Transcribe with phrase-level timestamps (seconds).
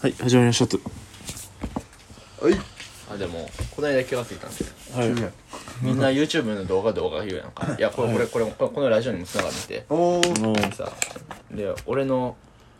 [0.00, 0.78] はい始まりましたと。
[2.42, 2.54] はい。
[3.12, 4.60] あでもこの間気がついたんです
[4.92, 4.98] よ。
[4.98, 5.10] はい。
[5.82, 7.76] みんな YouTube の動画動画言うやんか。
[7.78, 7.82] い。
[7.82, 9.68] やこれこれこれこれこのラジオにもつながって。
[9.68, 10.40] ておー。
[10.40, 10.90] もうさ
[11.50, 12.34] で俺の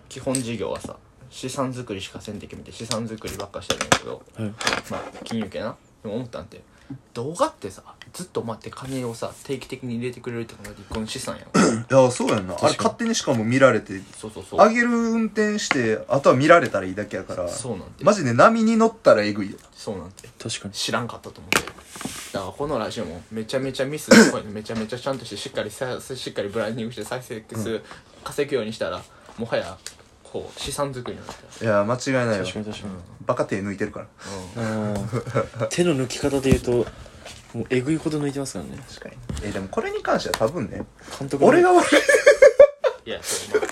[0.09, 0.97] 基本事業はさ
[1.29, 4.23] 資産作りしかせんてきめて資産作りばっかしてるんだけど。
[4.37, 4.49] はい。
[4.91, 5.77] まあ金融系な。
[6.03, 6.63] でも思ったんて
[7.15, 7.83] 動画ってさ
[8.13, 11.47] ずっと待って金をさ定期的に入れてくれるってのが一個の資産やん。
[11.49, 12.55] いやそうやんな。
[12.55, 14.69] あれ勝手にしかも見られてそうそうそう。
[14.69, 19.59] 上げる運転してあとは見られたらいいだけやからそうなんてマジで波に乗ったらえぐいよ。
[19.75, 20.75] そうなんて確かに。
[20.75, 21.81] 知らんかったと思って。
[22.33, 27.81] だからこのラジオもめちゃめちゃミスすごい めちゃめちゃちゃんとしてしっかりさしっかりブランディングして再生数
[28.25, 29.03] 稼ぐようにしたら
[29.37, 29.77] もはや
[30.33, 32.45] こう資産作りになっていや間違いないよ。
[32.45, 32.95] 確かに確かに。
[33.27, 35.67] バカ手抜いてるから。
[35.71, 36.71] 手の抜き方で言うと
[37.53, 38.79] もうえぐいほど抜いてますからね。
[38.89, 39.17] 確かに。
[39.43, 40.85] えでもこれに関しては多分ね
[41.19, 41.89] 監督の俺が悪い。
[43.07, 43.67] いやそうま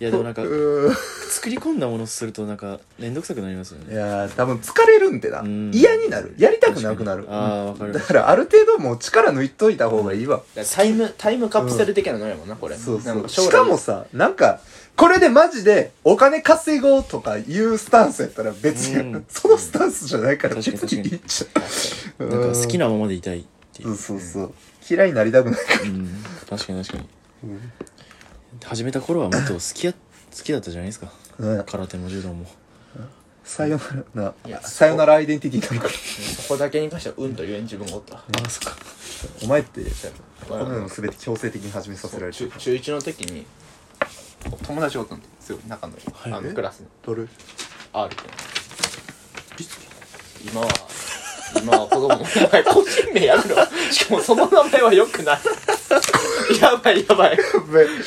[0.00, 0.96] いやでもなんか うーん。
[1.30, 5.40] 作り込んだものするとなんか面倒くさくなりますよいねやー多分疲れるんってな。
[5.40, 5.70] うん。
[5.74, 6.34] 嫌になる。
[6.38, 7.24] やりたくなくなる。
[7.24, 7.42] 確かに。
[7.44, 7.92] あーわかる。
[7.92, 10.42] だからある程度もう力抜いといた方がいいわ。
[10.56, 12.76] あタイムタイムカプセル的なのやもんなこれ。
[12.76, 13.16] そうそう。
[13.16, 13.44] なん将来。
[13.46, 14.60] しかもさなんか
[14.96, 19.24] これでマジでお金稼ごうとかいうスタンスやったら別に、うん。
[19.28, 21.02] そのスタンスじゃないから別確かに。
[21.02, 21.46] にいいっちゃ
[22.20, 24.54] うなんか好きなままでいたいっていそううそうそう。
[24.88, 25.82] 嫌いになりたくないから。
[25.82, 26.08] うん。
[26.48, 27.08] 確かに確かに。
[28.64, 29.98] 始めた頃はもっと好きや好
[30.42, 31.12] きだったじゃないですか。
[31.38, 32.46] うん空手も柔道も。
[33.44, 33.80] さよ
[34.14, 34.34] なら。
[34.46, 35.92] いやなさよならアイデンティティになるから。
[35.92, 38.16] そこだけに関してはうんと言えん自分がおった。
[38.18, 38.76] ああそっか。
[39.42, 39.88] お前ってこ
[40.50, 43.44] この世の全て強制的に始めさせられてる中中1の時に
[44.66, 46.32] 友達がおったんですごい仲のいい、はい。
[46.32, 47.22] あのクラスにどれ
[47.92, 48.26] ？R 君
[50.50, 50.68] 今は
[51.62, 52.08] 今は子供お
[52.52, 53.56] 前個人名やめろ
[53.90, 55.40] しかもその名前はよくない。
[56.60, 57.38] やばいやばい。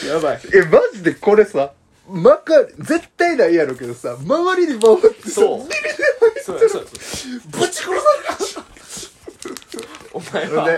[0.08, 0.42] やばい。
[0.54, 1.72] えマジでこれさ
[2.10, 5.68] まか絶対ないやろうけどさ周りに回ってさそう。
[5.68, 6.84] ビリそうそうそう
[7.52, 7.92] ぶち殺
[8.54, 8.77] されお
[10.32, 10.78] 前るはい。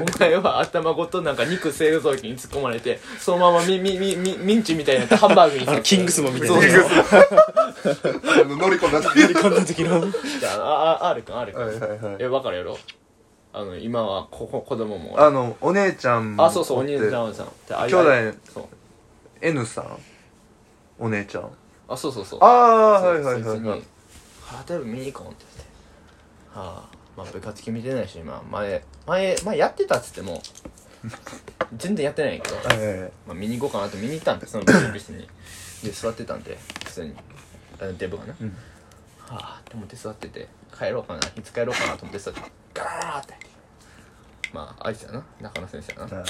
[0.00, 6.62] お前は頭ごとなんか肉製造機に突っ込まれてそのままミミミミミンチみたいになってハンバーグにあのキングスマンみたいなそう。
[6.62, 8.22] そう。
[8.42, 12.16] あの乗り込んだ時乗り込んだ時のじゃああ R 君 R 君はいはいはい。
[12.20, 12.78] え分かるやろ？
[13.54, 15.14] あの今はここ子供も。
[15.18, 17.46] あのお姉ちゃんもあそうそうお兄ちゃんさん。
[17.68, 18.64] 兄弟そう。
[19.42, 19.98] N さん？
[20.98, 21.50] お姉ちゃん。
[21.88, 22.38] あそうそうそう。
[22.42, 23.44] ああそうはいはいはいはい。
[23.44, 23.70] そいつに
[24.50, 25.72] あ例えば見に行こうって言って。
[26.54, 30.42] はあまあ部活決めてないし今前前前やってたっつっても
[31.76, 32.56] 全然やってないけど、
[33.26, 35.28] まあ、見に行こうかなって見に行ったんでその部室に。
[35.82, 37.14] で座ってたんで普通に。
[37.80, 38.56] あのデブがね、うん。
[39.18, 42.40] はあって思って座ってて帰ろうかないつ帰ろうかなと思って座って
[42.72, 43.34] ガーって。
[44.52, 45.24] まああいつやな。
[45.40, 46.16] 中野先生やな。
[46.18, 46.24] あ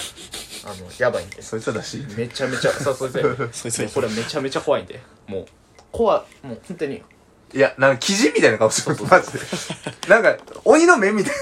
[0.64, 0.74] あ。
[0.74, 1.42] のやばいんで。
[1.42, 1.98] そいつはだし。
[2.16, 3.50] めちゃめちゃそうそうそう。
[3.52, 5.00] そいつはこれめちゃめちゃ怖いんで。
[5.26, 5.46] もう
[5.90, 7.02] 怖いもう本当に
[7.54, 9.38] いやなんかキジみたいな顔してるマジで。
[10.08, 11.34] なんか鬼の目みたい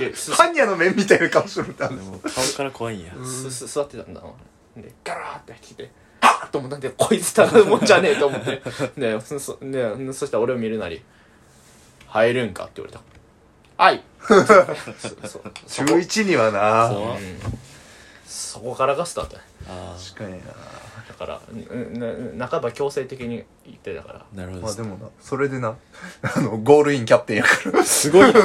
[0.00, 3.12] いや すな般若の目みたいな顔してるんだでも顔から怖いんや。
[3.24, 4.20] すす座ってたんだ
[4.76, 5.90] でガラーって入ってきて
[6.20, 8.62] あっと思ったんでこいつただもんじゃねえと思って。
[8.98, 11.02] でそそでそしたら俺を見るなり
[12.08, 13.00] 「入るんか?」って言われた
[13.82, 16.88] 「はい」 そそそ中こ1にはな。
[16.90, 17.58] うん
[18.26, 19.42] そこからがスタートや。
[19.68, 20.46] あ確かにな。
[20.46, 20.52] だ
[21.16, 24.20] からんな半ば強制的に言ってたから。
[24.20, 24.62] あなるほど。
[24.62, 25.76] まあでもなそれでな
[26.22, 27.84] あのゴールインキャプテンやから。
[27.84, 28.32] すごい。
[28.32, 28.40] な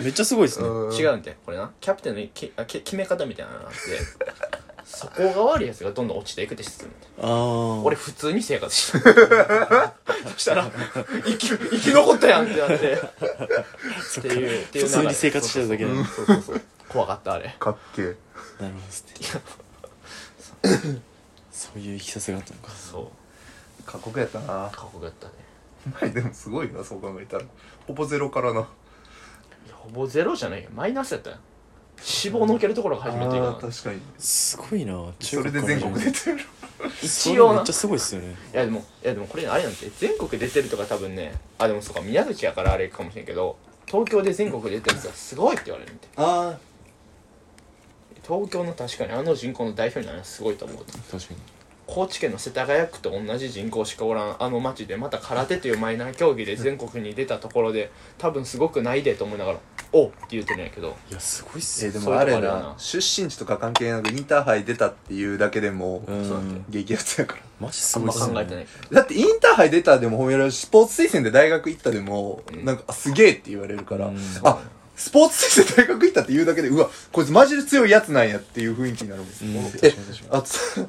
[0.00, 0.66] めっちゃすごいですね。
[0.66, 1.70] 違うんでこれな。
[1.80, 3.78] キャプテンのきあき決め方みたいなのがあって。
[4.84, 9.12] そこが悪いやつがどんどん落ちていくってシステムああ俺普通に生活してた
[10.32, 10.70] そしたら
[11.26, 12.74] 生き生き残ったやんってなって。
[12.74, 12.78] っ
[14.22, 16.42] ていうっていう普通に生活してただけなのそうそう。
[16.42, 17.54] そう怖かったあれ。
[17.58, 18.04] かっけえ。
[18.60, 18.74] なる
[20.62, 20.68] ほど
[21.58, 22.70] そういういきさつがあったのか。
[22.70, 23.82] そう。
[23.84, 24.70] 過酷やったな。
[24.72, 25.32] 過酷やったね。
[26.00, 27.44] 前でもすごいなそう考えたら。
[27.84, 28.62] ほぼゼロからない
[29.68, 30.70] やほぼゼロじゃないよ。
[30.72, 31.36] マイナスやったよ。
[31.96, 34.00] 脂肪のけるところが初めていいかあなー確かに。
[34.18, 35.04] すごいな。
[35.18, 36.38] それで全国出てる。
[37.02, 37.54] 一応な。
[37.56, 38.36] めっちゃすごいっすよね。
[38.54, 43.56] いやでもいやでもこれあれなんて全国出てるとか多分ねあでもそうか宮口やからあれかもしれんけど
[43.86, 46.67] 東京で全国出てる人はすごいって言われるんでああ
[48.28, 51.58] 東京の確かにあの人口の代表になるのはすごいと思う確かに。
[51.86, 59.58] 高知県の世田谷区と同じ人口しかおらんあの町でまた空手というマイナー競技で全国に出たところで多分すごくないでと思いながら
[59.92, 60.94] 「おう」って言ってるんやけど。
[61.10, 62.68] いやすごいっすよえでそういうもあれとこあるよな。
[62.68, 62.74] な。
[62.76, 67.42] 出身地とか関係なくインターハイ出たっていうだけでもうそうなんん激アツやから。
[67.58, 68.34] マジすあんまごいっすね。
[68.34, 68.66] 考えてない。
[68.92, 72.66] だってインターハイ出たでも褒められるしスポーツ推薦で大学行ったでも、うん。
[72.66, 74.18] なんかあすげえって言われるから、うん。
[74.44, 74.58] あ
[74.98, 79.70] スポーツ推薦大学行ったって言うだけでうわこいつマジで強いやつなんやっていう雰囲気になるもん、うん。
[79.70, 79.94] 確え
[80.30, 80.42] あ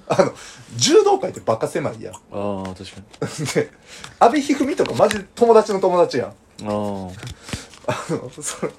[0.10, 0.34] あの
[0.76, 2.14] 柔道界ってバカ狭いやん。
[2.16, 3.02] ああ確か
[3.40, 3.46] に。
[3.54, 3.72] で
[4.20, 6.28] 阿部一二三とかマジで友達の友達やん。
[6.28, 8.72] ああのその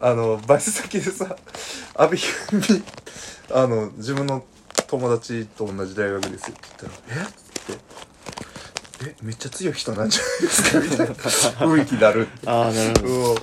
[0.00, 1.36] あのバイト先でさ
[1.94, 2.82] 阿部一二三
[3.52, 4.44] あの自分の
[4.86, 7.24] 友達と同じ大学ですよって言ったら「え？
[7.24, 11.14] っ?」って「えめっちゃ強い人なんじゃないですか」みたいな。
[11.14, 13.40] 雰囲気になるあああなるほど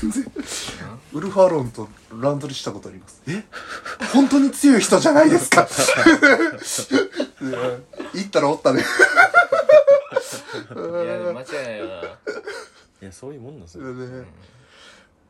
[0.00, 0.24] 全 然
[1.12, 3.22] ウルフアロンとランドリーしたことあります。
[3.26, 3.44] え？
[4.12, 5.68] 本当に強い人じゃないですか。
[7.40, 7.52] うん
[8.14, 8.80] 行ったらおったね。
[8.80, 10.80] いや
[11.32, 11.92] 間違いないよな。
[12.02, 12.06] い
[13.00, 13.84] やそういうもんなんですよ。
[13.92, 14.24] ね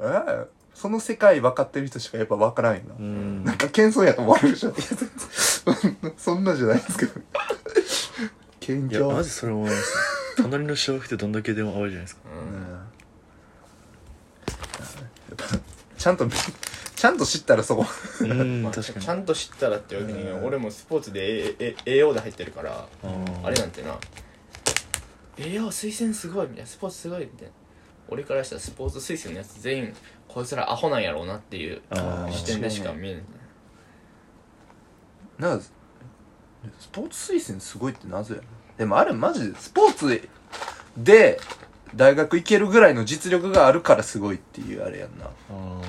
[0.01, 0.47] ええ？
[0.75, 3.45] その世界分かってる人しかやっぱ分からんよな、うん。
[3.45, 4.99] なんか謙遜やと思われるでしょいや全
[6.03, 7.21] 然そんなじゃないですけど。
[8.61, 9.95] 謙いやマ虚ジそれ思います
[10.37, 12.23] 隣の小学ってどんだけでも青いじゃないですか。
[12.35, 12.65] うんうん
[15.29, 15.45] やっぱ
[16.05, 16.27] ちゃんと
[16.97, 17.87] ちゃんと知ったらそこ。
[18.21, 19.05] うんまあ確かに。
[19.07, 20.45] ちゃんと知ったらってわけにうん。
[20.45, 22.87] 俺もスポーツでええ栄養で入ってるから
[23.43, 23.99] あれなんてな
[25.39, 27.53] 栄養推薦すごいみたいなスポーツすごいみたいな。
[28.09, 29.97] 俺からしたらスポーツ推薦のやつ全員
[30.29, 32.33] こいつらアホなんやろうなっていうあー。
[32.33, 33.23] 視点でしか見えない。
[35.39, 35.65] なんか
[36.79, 38.47] スポーツ推薦すごいってなぜやろ？
[38.77, 40.29] でもあれマジでスポーツ
[40.99, 41.41] で
[41.97, 45.27] 大学行けるぐらいの実力があるからすごいっていうあれやんな。
[45.51, 45.81] あ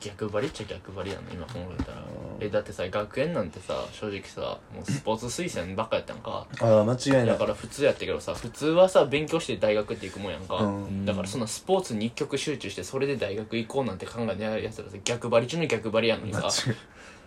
[0.00, 2.04] 逆張りっちゃ逆張りやの今考えたら。
[2.40, 6.46] えだってさ学園なんてさ正直さもうスポーツ推薦ばっかやったんか。
[6.60, 7.26] ああ間違いない。
[7.26, 11.04] だから普通やったけどさ普通はさ勉強して大学って行くもんやんか、うん。
[11.04, 16.48] だからそんなスポーツに一極集中してそれで大学行こうなんて考えないやつらさ逆張り中の逆張りやのにさ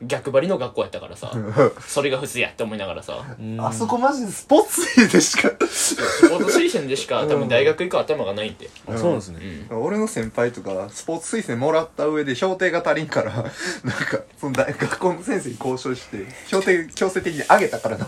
[0.01, 1.31] 逆張りの学校やったからさ。
[1.87, 3.23] それが普通やって思いながらさ。
[3.39, 5.49] ーあそこマジでスポーツでしか。
[5.67, 5.95] ス
[6.29, 8.69] ポーツ推薦でしか多分大学行く頭がないって。
[8.87, 9.39] あそうなんですうね
[9.69, 9.81] ん。
[9.81, 18.07] 俺の先輩とかスポーツ推薦もらった上で評定が足りんから なんかその大学校の先生に交渉して評定強制的に上げたからな。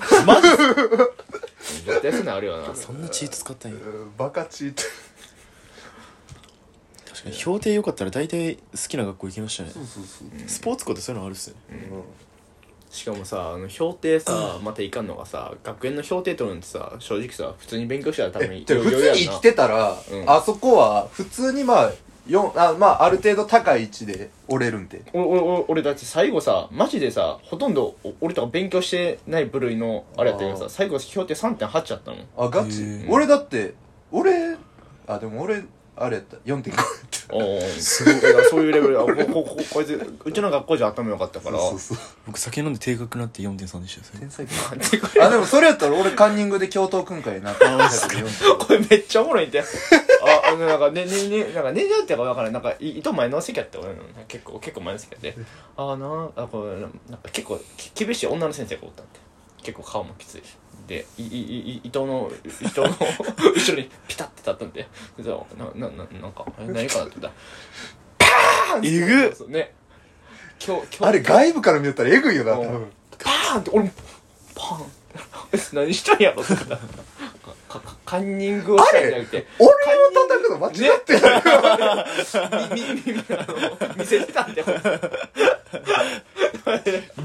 [1.86, 2.75] 絶対そういうのあるよな。
[2.75, 3.78] そんなチート使ったんや。
[3.78, 4.12] うん。
[4.18, 4.84] バカチート
[7.24, 7.36] 確かに。
[7.36, 9.70] 評定良かったら大体好きな学校行きましたね。
[9.70, 10.28] そうそうそう。
[10.48, 11.90] スポーツ校ってそういうのあるっすよね。
[12.90, 20.30] しかもさあの評定さまたいかんのがさ学園の評定取るのってさ正直さ普通に勉強したら多分えでも普通に生きててたら、うん。
[20.30, 21.92] あそこは普通にまあ
[22.28, 25.02] よあまあある程度高い位置で折れるんで。
[25.12, 30.64] おお俺だって最後さマジでさほとんどお俺とか勉強してない部類のあれやったけどあー。
[30.66, 32.18] さ最後評定3.8やったの。
[32.38, 32.81] あガチ。
[32.81, 33.10] へー。
[33.10, 33.74] 俺だって
[34.12, 34.56] 俺
[35.08, 35.64] あでも俺
[35.95, 36.38] あれやった。
[36.38, 36.78] 4.5やっ
[37.28, 38.45] たおおすごい。
[38.50, 39.00] そういうレベル。
[39.00, 41.60] あここここいつうちの学校じゃ頭良かったから。
[41.60, 41.98] そうそうそう。
[42.28, 44.19] 僕酒飲んで低学なって4.3でしたよそれ。
[44.19, 47.68] 天才てかあでもそれやったら俺カンニングで教頭訓会になってた
[48.07, 48.28] けど。
[48.28, 49.66] 4.5 これめっちゃおもろいんだよ。
[50.45, 52.54] ああのなんかねねねなんかねじゃってか分からん。
[52.54, 53.96] なんかい糸前の席やった俺の
[54.28, 55.36] 結構結構前の席やって
[55.78, 59.19] あなあこれなんか結構き厳しい女の先生がおったんで
[59.62, 60.56] 結構顔もきついし
[60.88, 61.30] でいいい
[61.75, 62.31] い糸の
[62.62, 62.89] 糸の
[63.56, 64.88] 後ろにピタッて立ったんで。
[65.18, 65.38] でな
[65.88, 67.33] なななんかえ何かなって言ったら
[68.19, 69.35] パーンえぐっ。
[69.35, 69.74] そうね。
[70.65, 71.06] 今日今日。
[71.09, 72.53] あれ外部から見たらエグいよな。
[72.53, 72.69] 多うん。
[72.71, 73.91] 分パーンって俺も
[74.56, 74.94] パーンって。
[75.74, 76.77] 何したんやろって思った。
[77.74, 79.47] かかカンニングをしたんじゃなくて。
[79.59, 79.71] 俺を
[80.27, 81.19] 叩くの間違ってる、
[82.75, 83.47] みみみあ
[83.88, 84.68] の見せてたんだよ。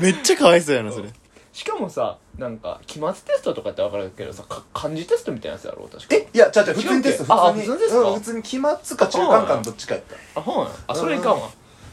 [0.00, 1.08] めっちゃかわいそうやなそれ。
[1.52, 6.14] しかもさなんか期末テストとかって分かるけどさか漢字テストみたいなやつやろ確か。
[6.14, 10.04] えいやちゃうちゃう普通にテストあ普通にうん普通に期末か中間かのどっちかやっ
[10.37, 10.71] あほんや。
[10.87, 11.50] あそれいかんわ。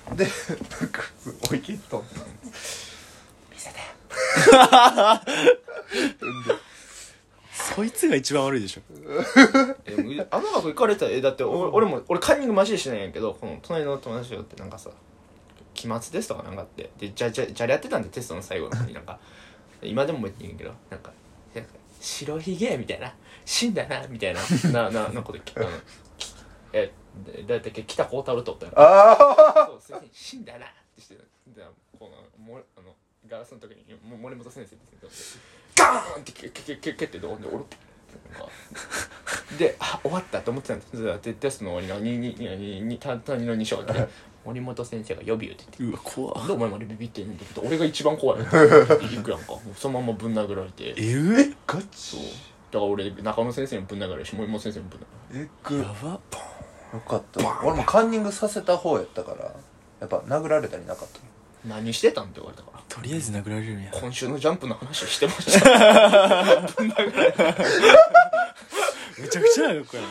[0.08, 0.26] たで
[0.80, 1.02] なんか
[1.52, 2.04] おいきっと
[3.52, 3.76] 見せて。
[7.52, 8.82] そいつが一番悪いでしょ
[9.86, 14.92] えもうあの学校行かれたらえだって俺俺も俺カンニングマジでしないんやけどこの隣の友達とってなんかさ
[15.74, 19.20] 期末テストかなんかあってでじゃじゃじゃれやってたんでテストの最後になんか
[19.86, 21.12] 今でもてんやけどなんか
[22.00, 23.14] 白ひげみたいな
[23.46, 25.70] 死んだなみたいななななことあの
[26.18, 26.34] き
[26.74, 26.92] え
[27.48, 28.78] だいたい北幸太郎とったやろ。
[28.80, 29.70] あ
[30.12, 31.22] 死んだなってしてで
[31.98, 32.94] このもあの
[33.28, 34.98] ガラスの時にも森本先生って
[35.76, 37.48] ガーンって蹴蹴蹴蹴蹴ってどんか
[39.58, 41.22] であ終わったと思ってたんです。
[41.22, 44.08] でテストの終わりのににににた谷の2章で
[44.46, 45.94] 森本先生が予備をって言って。
[45.94, 48.42] うわ怖なんでお前までビビってんねんって言って俺が一番怖い。
[48.42, 49.52] っ て行くやんか。
[49.54, 50.94] もうそのままぶん殴られて。
[50.98, 51.84] えぐえガそう。
[51.92, 52.18] チ
[52.72, 56.10] だから俺中野先生にぶん殴られるし森本先生にぶん殴られるえぐやば。
[56.94, 57.60] よかった。
[57.64, 59.52] 俺もカンニングさせた方やったから
[60.00, 61.20] やっぱ殴られたりなかった。
[61.68, 62.84] 何してたんって言われたから。
[62.88, 63.90] とりあえず殴られるんや。
[63.92, 65.68] 今週のジャンプの話してました。
[66.78, 67.34] ぶん殴られる
[69.18, 70.04] めちゃくちゃな学校や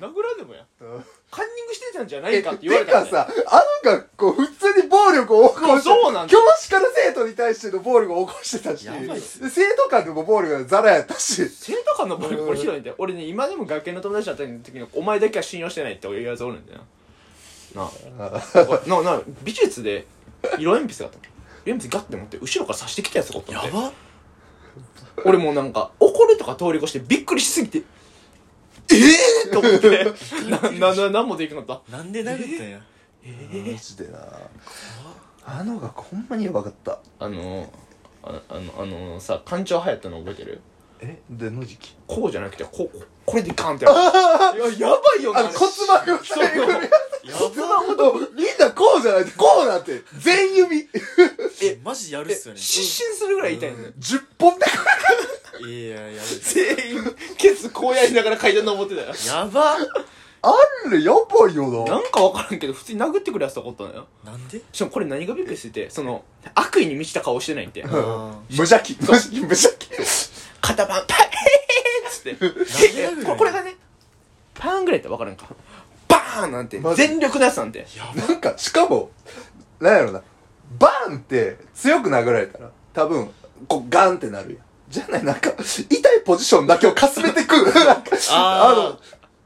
[0.00, 0.64] な殴られてもや。
[0.80, 3.24] うんカンニングしてたんじゃないかって言われてたんだよ。
[3.26, 6.32] かさ、あの学校普通に暴力を起こして、そうなんだ。
[6.32, 12.94] 教師から生徒に対しての暴力を起こしてたし、やばいっすで生徒間でも暴力がザラやったし、生徒間の暴力これひどいんだよ。
[12.96, 16.80] 俺ね今でも学園の友達だった時にお前だけは信用してないって言うやつおるんだよ。
[17.74, 17.90] な
[18.86, 20.06] ななな美術で
[20.58, 21.24] 色鉛筆があったの。
[21.66, 23.92] 色鉛筆ガッて持って後ろから刺してきたやつがおったんば。
[25.26, 27.82] 俺もうなんか怒るとか通り越してびっくりしすぎて
[28.90, 30.12] ええー、と思って。
[30.80, 31.96] ななな何もできなかった？
[31.96, 32.80] なんで殴ったんや？
[33.72, 34.18] マジでな。
[35.44, 36.98] あの学校ほんまにやばかった。
[37.18, 37.72] あの
[38.22, 40.60] ああのあのさ館長流行ったの覚えてる？
[41.00, 45.40] えでの時期こうじゃなくてこうこれでガンってや ややばいよな。
[45.40, 45.70] あの骨
[46.06, 46.44] 盤をそう。
[46.44, 46.78] 最後にや
[47.36, 50.02] もうみんなこうじゃないこうなって。
[50.18, 50.88] 全指。
[51.62, 52.60] えマジやるっすよね。
[52.60, 54.66] 失神するぐらい痛いんだよ10本目。
[55.70, 57.16] いややばい全員
[57.70, 59.14] こうやりながら階段登ってたよ。
[59.26, 59.76] やば。
[60.40, 60.52] あ
[60.90, 61.94] れやばいよな。
[61.94, 64.06] なんか分からんけど普通に殴ってくるやつとかおったのよ。
[64.24, 64.62] なんで？
[64.72, 67.70] しかもこれ何がびっくりしててその悪意に満ちた顔してないん。
[67.72, 67.88] であ
[68.50, 68.96] 無邪気。
[69.00, 69.88] 無邪気無邪気。
[70.60, 72.32] 肩パンパンヘーっつって。
[72.32, 73.24] なんで殴るの？
[73.24, 73.76] これこれがね
[74.54, 75.46] パーンぐらいって分からんか。
[76.08, 77.84] バーンなんてマジ全力のやつなんて。
[78.28, 79.10] なんかしかも
[79.80, 80.22] なんやろな。
[80.78, 83.28] バーンって強く殴られたら多分
[83.66, 87.64] こうガンってなるやんじゃないなんか痛いポジションだけをかすめてくる。
[87.74, 89.00] なんかあーの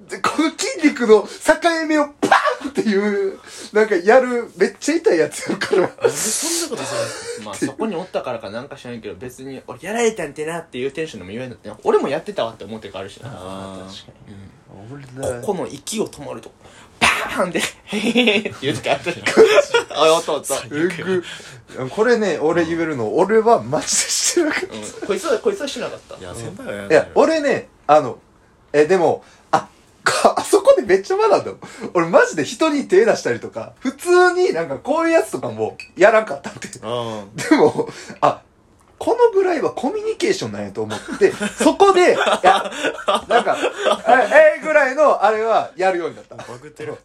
[0.09, 3.39] でこの筋肉の境目をパーンっていう
[3.73, 5.83] なんかやるめっちゃ痛いやつやるから。
[5.83, 13.31] なんでそんなことすまあそこにおったからかなんか知らんけど別に俺やられたんてなっていうテンションでも言えんだってな俺もやってたわって思ってるからあるしな。
[13.31, 13.43] 確か
[14.29, 14.99] うん。
[15.01, 16.51] に俺ここの息を止まると
[17.03, 18.55] パーンでヘヘヘって。
[18.63, 19.27] 言う時あったじゃん。
[19.91, 20.55] あおったおった
[21.91, 25.07] これね俺言えるの俺はマジでしてなかっうん。
[25.07, 26.17] こいつはこいつはしなかった。
[26.17, 28.19] いや先輩はやらたいや俺ねあの
[28.73, 29.69] えでもあ
[30.05, 31.59] か あそこでめっちゃ学んだもん
[31.95, 37.89] 俺マジで人に手出したりとか普通になんかこういうやつとかもやらんかったんであでも
[38.21, 38.41] あ
[39.05, 42.71] このぐらいはコミュニケーションなんやと思って、 そこで、いや、
[43.27, 43.57] なんか、
[44.07, 46.37] え、えぐらいのあれはやるようになった。
[46.37, 46.97] バグってる。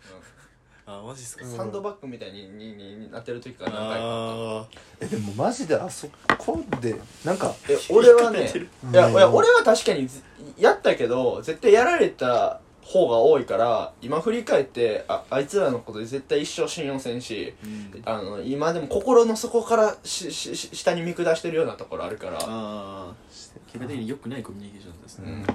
[0.86, 1.44] あマジっすか？
[1.44, 4.66] サンドバッグみたいにににになってる時から何回かあ
[5.02, 10.22] え、でもマジであそこで、なんか、え俺はねいや俺は確かにず
[10.56, 18.02] やったけど絶対やられた方が多いから今振り返ってああいつらのことで絶対一生信用せんしうん。
[18.06, 22.38] あの今でも心の底からししし下に見下してるようなところあるから。
[22.40, 23.14] ああ
[23.68, 25.46] 結果的に良くないコミュニケーションですね。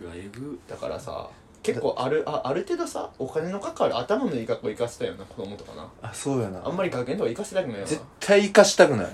[0.00, 0.04] うん。
[0.06, 0.58] うわえぐ。
[0.66, 1.28] だからさ
[1.66, 6.70] 結構あるあある程度さお金のかかる頭のいい学校行かせたよな子供とかなあ、そうやなあ。
[6.70, 9.06] んまり学園とか行かせたくないよな絶対生かしたくない。
[9.06, 9.12] うん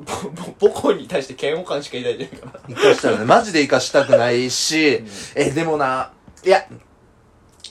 [0.00, 3.26] ぼぼ母校に対して嫌悪感しか抱いてないから生かしたくない。
[3.26, 6.12] マジで生かしたくないし、え、でもな、
[6.44, 6.66] いや、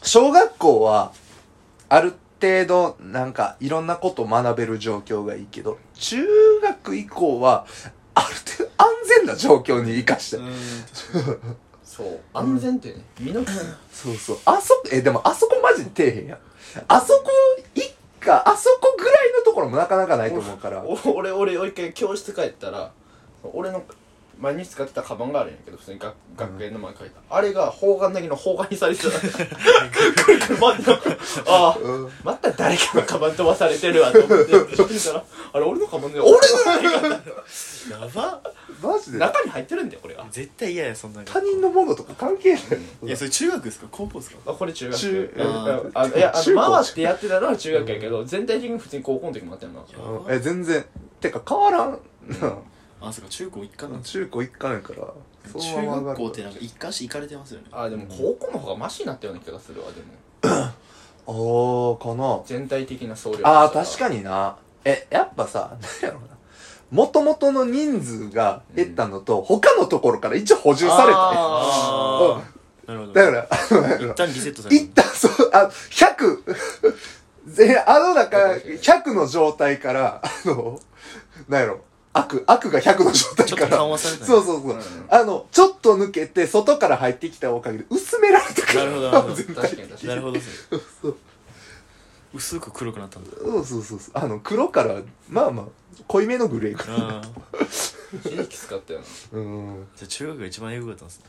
[0.04, 1.12] 小学校は、
[1.90, 6.24] ある程度、なんか、いろんなことを学べる状況がいいけど、中
[6.62, 7.66] 学以降は、
[8.14, 8.88] ある程度安
[9.18, 10.40] 全な状況に生かしたい。
[12.00, 13.44] そう安全ってね身の
[13.92, 14.38] そうそう。
[14.46, 16.40] あそこ、え、でもあそこマジで底辺やん。
[16.88, 17.30] あそこ、
[17.76, 20.84] 一家、あそこぐらいのところもなかなかないと思うから。
[20.84, 22.92] お俺俺俺一回教室帰ったら
[23.44, 23.84] 俺の
[24.40, 29.10] 毎日使ってたカバンがあるんやけど普通に学学園の前に書いた、あれが砲丸投げの砲丸にされてた。
[29.20, 29.28] く
[30.32, 30.92] るくる回って
[31.48, 34.54] ああうんまた誰かのカバン飛ばされてるわと思って。
[34.54, 37.22] 見たらあれ俺のカバンで俺のじゃないか
[38.00, 38.42] やば。
[38.82, 39.18] マジで？
[39.20, 42.62] 中に入ってるんだよこれが絶対嫌やそんなの他人のものとか関係ない。
[43.04, 43.88] いやそれ中学ですか？
[43.92, 44.38] 高校ですか？
[44.46, 44.98] あこれ中学。
[44.98, 49.82] 中うんあのいやあの回ってやってたのは中学やけど全体的に普通に高校の時もあったよな。
[49.82, 50.34] うん。
[50.34, 50.86] え、全然。
[51.20, 52.00] てか変わらん。
[53.02, 55.14] あそうか中高一貫なんです中高一貫やから。
[55.52, 57.68] その中まま上がる学校ってなんか一貫して行かれてますよね。
[57.72, 60.08] あでも高校の方がマシになったような気がするわでも。
[61.28, 62.42] あー、かな。
[62.46, 64.58] 全体的な総量あー、確にかにな。
[64.84, 66.28] え、やっぱさ、 なんやろな。
[66.92, 71.04] 元々の人数が減ったのと、他のところから一応補充された。
[71.04, 71.14] ね。
[71.14, 72.60] ああ
[72.92, 73.14] なるほど。
[73.14, 76.44] だから、一旦リセットされ一旦そう、あ、100、
[77.46, 80.80] ぜあの中、100の状態から、あの、
[81.48, 81.82] なんやろ、
[82.14, 84.28] 悪、悪が100の状態ちょっとから、緩和されたね。
[84.28, 84.72] そうそうそう。
[84.72, 84.82] うん。
[85.10, 88.86] あの、ちょっと抜けて、外から入ってきたおかげで、薄められたから。
[88.86, 89.36] なるほどなるほど。
[89.36, 89.56] 全体。
[89.56, 90.08] 確かに確かに。
[90.10, 90.80] なるほどですね。
[91.02, 91.18] そう
[92.34, 93.32] 薄く黒くなったんだ。
[93.38, 94.00] そうそうそう。
[94.00, 94.12] そう。
[94.14, 95.66] あの、黒から、まあまあ、
[96.08, 97.66] 濃いめのグレーかああ
[98.14, 99.40] 一時期使ったよな。
[99.40, 99.88] うん。
[99.96, 101.26] じゃあ中学が一番エグかったんですね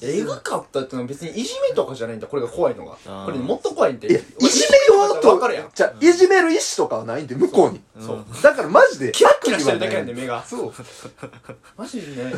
[0.00, 2.26] えぐかったってのは別にいじめとかじゃないんだ。
[2.26, 2.96] これが怖いのが。
[3.06, 3.24] あー。
[3.26, 4.08] これもっと怖いんで。
[4.08, 7.80] いや、いじめようと分かるやん、じゃあいじめる意思とかはないんで、向こうに。
[8.00, 8.24] そう。
[8.42, 10.44] だからマジで、キラッキラしてるだけなんで目が。
[10.44, 10.72] そう。
[11.76, 12.32] マジでね。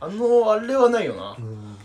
[0.00, 1.36] あのあれはないよな。
[1.38, 1.76] うん。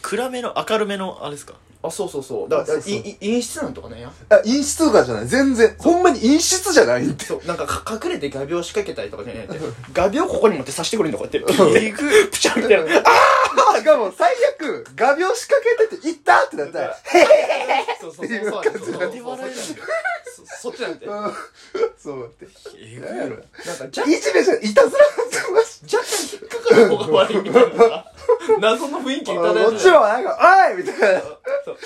[0.00, 1.54] 暗めの明るめのあれですか？
[1.82, 2.48] あそうそうそう。
[2.48, 5.26] だから陰湿なんとかねやあ陰湿とかじゃない。
[5.26, 5.76] 全然。
[5.78, 7.46] ほんまに陰湿じゃないんでそう。
[7.46, 9.58] なんかか隠れて画鋲仕掛けたりとかじゃないって。
[9.92, 11.84] 画鋲ここに持って刺してくるんだこうやって。
[11.84, 13.00] えぐいプチャみたいな。
[13.00, 13.02] あ
[13.82, 16.96] がもう最悪画鋲仕掛けてて「いった!」ってなったら
[18.00, 18.38] そうそうそう。
[18.44, 19.00] そうそうそう。
[19.00, 19.86] なんで笑えないんだよ
[20.46, 21.38] そそっちなんてなんか
[21.74, 21.92] うん。
[21.98, 22.48] そう待って。
[22.78, 24.00] えぐい何やろ若いじ
[24.34, 28.12] めじゃんいたずらなんてマジ若干引っかかる方が悪いみたいなさ
[28.60, 30.38] 謎の雰囲気にも漂ちろんなんか
[30.70, 31.20] 「おい!」みたいな。
[31.20, 31.26] そ
[31.72, 31.78] う。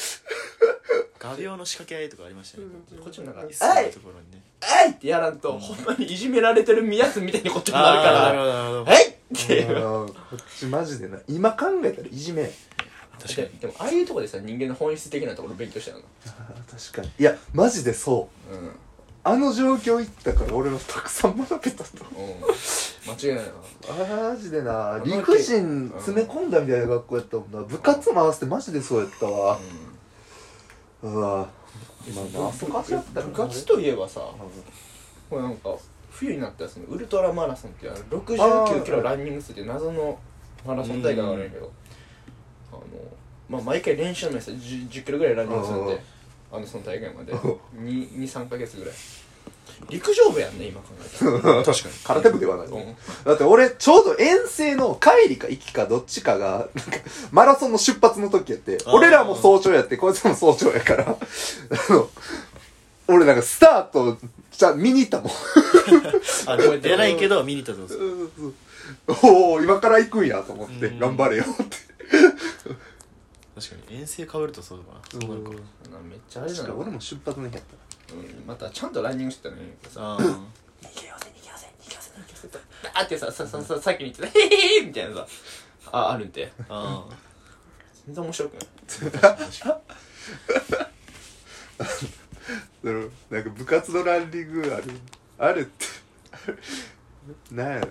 [1.18, 2.64] 画鋲の仕掛け合いとかありましたね。
[3.02, 8.94] こっちもなんか「そういうところにねえい!」ってやらんと、ほんまにいじめられてるやつみたいにこっちもなるから。
[8.94, 9.34] えい！
[9.44, 9.76] っていう。
[9.76, 12.50] うんこっちマジでな今考えたらいじめ
[13.20, 17.10] 確かにででもああいうところでさ人間の本質的なところ勉強したよあー確かに。
[17.18, 18.54] いやマジでそう。
[18.54, 18.70] なうん。
[19.24, 21.90] あの状況行ったから俺はたくさん学べたと。
[22.16, 23.12] うん。
[23.12, 23.44] 間違いない。
[23.44, 23.50] な
[24.28, 25.00] あマジでな。
[25.04, 27.60] 理不尽詰め込んだみたいな学校やったもんな。
[27.62, 29.58] 部活も合わせてマジでそうやったわ。
[31.02, 31.48] うわ
[32.14, 34.20] まあなあったら部活といえばさ
[35.30, 35.76] これなんか
[36.10, 40.18] 冬になったらそのウルトラマラソンっていうあの69キロランニングするって謎の
[40.66, 41.72] マラソン大会があるんやけど
[42.72, 42.82] あの
[43.48, 45.86] まあ毎回練習の目さ 10, 10キロぐらいランニングするん。
[45.86, 46.00] で
[46.50, 47.32] あのその大会まで。
[47.32, 48.94] 23か月ぐらい
[49.90, 51.64] 陸上部やんね今考えたら。
[51.64, 51.94] 確かに。
[52.04, 52.96] 空手部ではない、うん。
[53.24, 56.98] だって俺ちょうど遠征の帰りか行きかどっちかがなんか
[57.30, 61.04] マラソンの出発の時やって俺らも早朝やってこいつも早朝やから。
[61.88, 62.10] あの
[63.06, 64.18] 俺なんかスタート
[64.50, 65.28] じゃ見に行ったも。
[65.28, 65.30] ん
[66.46, 70.98] あでも出ないけど見に行ったとですおお今から行くんやと思ってうん。
[70.98, 71.88] 頑張れよって。
[73.54, 75.00] 確かに遠征かぶるとそうだな。
[75.10, 75.50] そうなるか。
[75.50, 77.62] なめっちゃあれだな、俺も出発の日やっ
[78.12, 79.72] うん、またちゃんとランニングしてたのに。
[79.88, 80.22] さあ逃
[81.00, 82.58] げようぜ逃げようぜ逃げようぜ逃げようぜって
[82.94, 85.26] あってさささささっきに言ってた「へへへ」みたいなさ。
[85.90, 87.16] ああるんてああ
[88.06, 88.66] 全然面白くない。
[89.10, 89.38] た
[92.80, 94.84] そのなんか部活のランニングある
[95.38, 95.86] あるって。
[97.54, 97.88] なんやろ。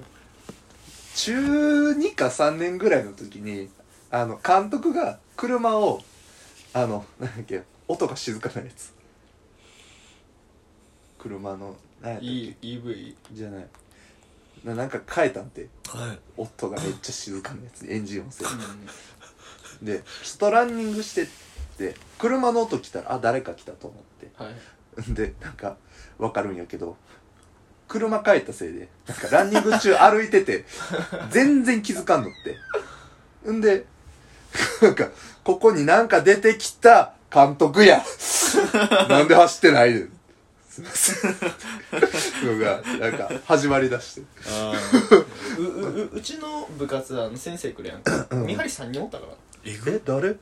[1.16, 3.70] 中2か3年ぐらいの時に
[4.10, 6.02] あの監督が車を
[6.74, 8.94] あのなんだっけ音が静かなやつ
[11.20, 12.26] 車の何やったっけ？
[12.28, 13.68] いい EV じゃない。
[14.64, 15.68] ななんか変えたんて。
[15.88, 16.20] はい。
[16.38, 17.86] 音がめっちゃ静かなやつ。
[17.90, 18.46] エンジン音声
[19.82, 21.28] で外ランニングしてっ
[21.78, 24.32] て車の音来たらあ誰か来たと思って。
[24.44, 25.14] はい。
[25.14, 25.78] でなんか
[26.18, 26.98] わかるんやけど
[27.88, 30.66] 車帰ったせいでなんかランニング中歩いてて
[31.30, 32.32] 全然気づかんのっ
[33.44, 33.52] て。
[33.52, 33.86] んで
[34.82, 35.10] なんか
[35.44, 38.04] ここになんか出てきた監督や。
[39.08, 40.17] なんで走ってないのすいません
[40.82, 44.28] のがなんか始まりだして。
[44.50, 44.74] あ
[45.58, 48.28] ううううちの部活あの先生来るやんか。
[48.36, 49.34] 見張り3人おったから。
[49.66, 50.36] え誰？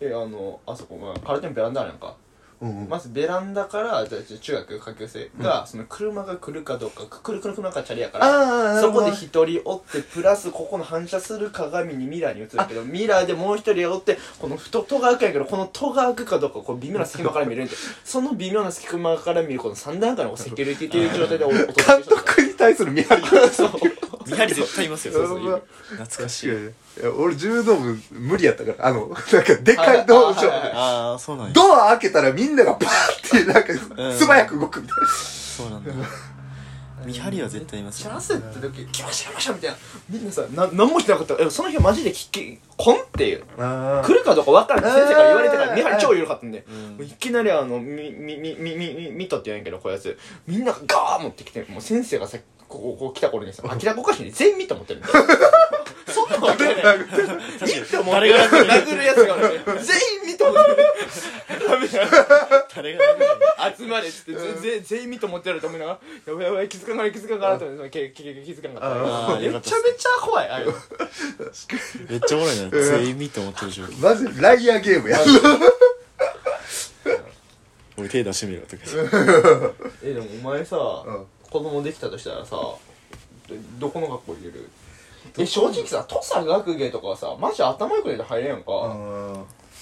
[0.00, 2.16] えあのあそこまあ空手のベランダあるやんか
[2.62, 2.88] うんうん。
[2.88, 23.70] まずベランダからじゃあ中学下級生が、その車が来るかどうか来る来る車かチャリやからああそこで一人おってプラスここの反射する鏡にミラーに映るけどミラーでもう一人おってこの太戸が開くんやけどこの戸が開くかどうかこう微妙な隙間から見れるんでその微妙な隙間から見るこの3段階のセキュリティっていう状態でお お届監督に対する見張りがそう。
[24.26, 25.38] 見張り絶対いますよそうそう。
[25.38, 26.70] う わ懐かしい
[27.18, 28.86] 俺柔道部無理やったから。
[28.86, 31.52] あのなんかでかい道場ああそうなんや。
[31.52, 34.18] ドア開けたらみんながバーって なんかうん。
[34.18, 35.92] 素早く動くみたいそうなんだ。
[37.04, 39.76] 見張りは絶対いますよチャンスって時来ました来ましたみたいな。
[40.08, 41.34] みんなさな何もしてなかった。
[41.42, 43.44] えその日マジで聞きこんっていう。
[43.58, 45.76] な来るかどうか分からんって先生から言われてからうん。
[45.76, 46.64] 見張り超緩かったんで、
[47.00, 52.38] いきなりあのみみみみみみミトって言うんやけどこういうやつみんながガー持ってきてもう先生がさ
[52.72, 55.14] こここう来た頃にさ明らかおかしいね全員ミト持ってるんだよ。
[56.08, 56.74] そんなわけない。
[56.74, 60.76] 確かに誰が楽に殴るやつがね全員ミト持ってる。
[61.68, 63.00] ダメだ誰が
[63.76, 70.48] 集まれっつって全員ミト持ってやると思いながらやばいやばい気づかない気づかないと思ってけけけ気づかなかっためちゃめちゃ怖い。
[70.48, 70.66] あれ。
[70.66, 70.72] め
[72.16, 74.02] っちゃおもろいな全員見て思ってる状況。
[74.02, 75.18] マジでライアーゲームや。
[77.98, 78.82] 俺手出してみろとか
[80.02, 82.78] えでもお前さ、ん子供できたとしたらさど
[83.78, 84.70] どこの学校入れる
[85.38, 88.64] え正直さ土佐学芸とかはさマジ頭良くないと入れんやんか、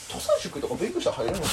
[0.09, 1.51] 土佐塾とか勉強したら入れるのか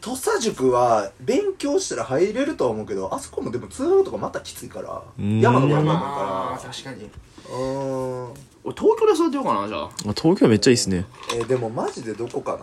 [0.00, 5.40] 土佐塾は勉強したら入れるとは思うけどあそこもでも通学とかまたきついからん。
[5.40, 7.08] な山の山だまあか確かに。
[7.48, 8.34] らうん。
[8.64, 9.90] 俺東京で育てようかなじゃあ。
[10.14, 11.06] 東京めっちゃいいっすね。
[11.34, 12.56] えーでもマジでどこか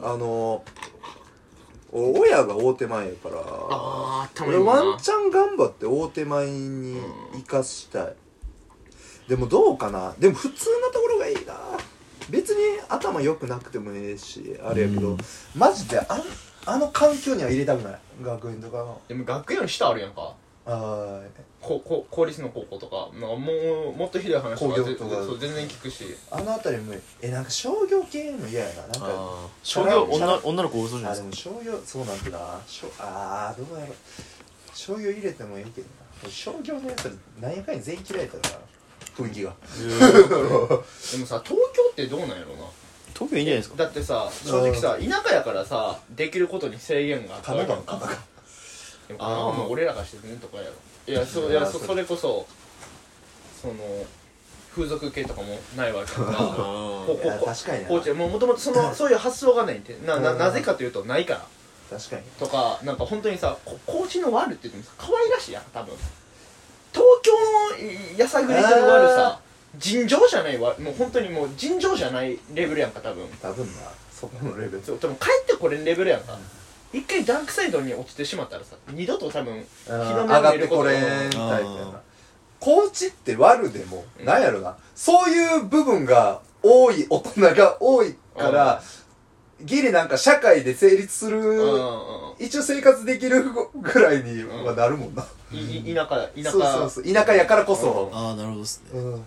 [0.00, 0.08] な？
[0.12, 0.64] あのお
[1.92, 3.36] 親が大手前やから。
[3.38, 7.00] ああ俺ワンチャン頑張って大手前に
[7.34, 8.14] 生かしたい。
[9.28, 10.14] でもどうかな。
[10.18, 11.54] でも普通なところがいいな。
[12.28, 15.18] 別に頭良くなくてもええしあれやけど、うん。
[15.56, 16.22] マジであん
[16.66, 18.00] あの環境には入れたくない。
[18.22, 19.00] 学園とかの。
[19.08, 20.34] でも学園より下あるやんか。
[20.66, 21.20] あ
[21.60, 23.52] ここ公立の高校とかなんかも
[23.94, 25.16] うもっとひどい話とかぜ工業とか。
[25.26, 26.04] そう全然聞くし。
[26.30, 28.82] ああの辺りもえなんか商業系も嫌やな。
[28.82, 29.48] なんかあー。
[29.62, 31.50] 商業女女の子多そうじゃないあですか。
[31.50, 33.94] でも商業そうなんてなしょあーどうやろ
[34.74, 35.86] 商業入れてもいいけど
[36.24, 36.30] な。
[36.30, 38.58] 商業のやつら何やかんや全員嫌いだからな。
[39.16, 39.52] 雰囲気が。
[41.12, 42.64] でもさ東京ってどうなんやろな。
[43.12, 43.76] 東京いいんじゃないですか。
[43.76, 48.30] だってさ正直さ田舎やからさできることに制限があった神わけ奈川神奈
[49.08, 50.72] でも神奈川も俺らがしてるとかやろ
[51.10, 52.46] いやそういやそそれこそ
[53.60, 53.74] その
[54.74, 56.38] 風俗系とかもないわけやから。
[56.38, 57.88] あこ川いや確かにな。
[57.88, 59.96] こうちももともとそのそういう発想がないって。
[60.06, 60.38] ななうん。
[60.38, 61.46] なぜかというとないから。
[61.98, 62.22] 確かに。
[62.38, 65.94] とかなんか本当にさこ高知のワルって言ってもさ可愛らしいやん多分。
[66.92, 69.40] 東京のやさぐれてるワルさ
[69.76, 73.26] 尋常じゃないわもう本当にもう尋常じゃないレベルやんか多分。
[73.42, 73.82] 多分な。
[74.14, 74.84] そこのレベル。
[74.84, 76.38] そう多分帰ってこれんレベルやんか
[76.92, 81.62] 一回ダークサイドに落ちてしまったらさ二度と多分日の目上がってこれんタイプやあな。
[81.62, 81.98] ー
[82.58, 84.26] 高知って悪でも、うん。
[84.26, 84.76] なんやろな。
[84.94, 88.82] そういう部分が多い大人が多いから、
[89.62, 96.50] ギリなんか社会で成立する、うんうん一応生活できるぐらいにはなるもんな、うんいい田舎田舎。
[96.50, 97.04] そうそうそう。
[97.04, 98.98] 田舎やからこそ、ああなるほどっすね。
[98.98, 99.14] うん。
[99.14, 99.24] うん。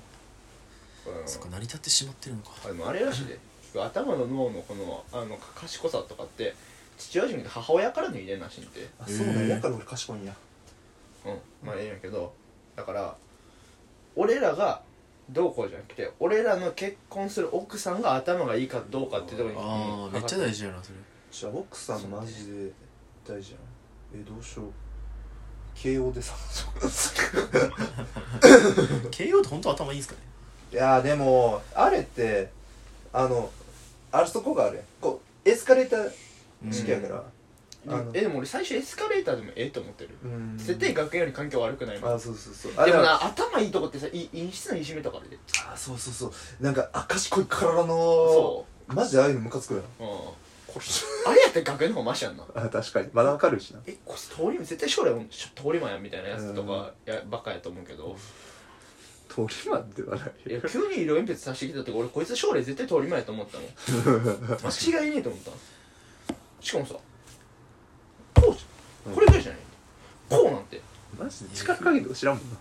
[1.26, 2.52] そっか成り立ってしまってるのか。
[2.66, 3.40] あでもあれらしいで。
[3.76, 6.54] 頭の脳のこのあのか賢さとかって
[6.98, 8.90] 父親じゃなくて母親からの遺伝らしいんで。
[9.00, 10.34] あそうなんだから俺賢いんや。
[11.26, 11.40] うん。
[11.68, 12.34] まあええんやけど。
[12.76, 13.16] だから
[14.16, 14.82] 俺らが
[15.30, 20.96] どうこうじゃなくて俺らの結婚する奥さんが頭がいいかどうかっていうところにああめっちゃ大事事やなそれ。
[21.32, 22.72] じゃあ奥さんマジで
[23.26, 24.72] 大事やんえどうしよう。
[25.76, 26.36] 慶応でさ
[29.10, 30.22] 慶応って本当頭いいんですかね？
[30.72, 32.50] いやーでもあれって
[33.12, 33.50] あの
[34.12, 34.86] あそこがあるやん。
[35.02, 36.12] こうエスカレーター
[36.72, 37.24] 式やから、
[37.88, 40.12] あのえでも俺最初エスカレーターでもええと思ってる。
[40.24, 40.58] うん。
[40.58, 42.72] 絶対学園より環境悪くないもんあそうそうそう。
[42.78, 45.38] あでもな頭いいとこってさい陰湿ないじめとかあるで。
[45.68, 46.64] あそうそうそう。
[46.64, 52.46] なんかあ賢い体のそマジでああいうのムカつくよう、うん、あれやったら学園の方マシやんな。
[52.56, 53.10] あ確かに。
[53.12, 53.82] まだわかるしな。
[53.86, 58.16] えこいつ通り魔絶対将来も通り魔やんみたいなやつとかやばっかやと思うけど。
[59.28, 60.32] 通り魔ではない。
[60.48, 63.64] いや急に色鉛筆さしてきた時俺こいつ将来絶対通り魔やと思ったの
[64.64, 65.52] 間違いねえと思った
[66.64, 67.02] しかもさこ
[68.36, 69.14] うじゃん。
[69.14, 69.62] これぐらいじゃない？
[70.30, 70.82] こうなんて。
[71.20, 71.56] マジで？
[71.56, 72.58] 力加減とか知らんもんな。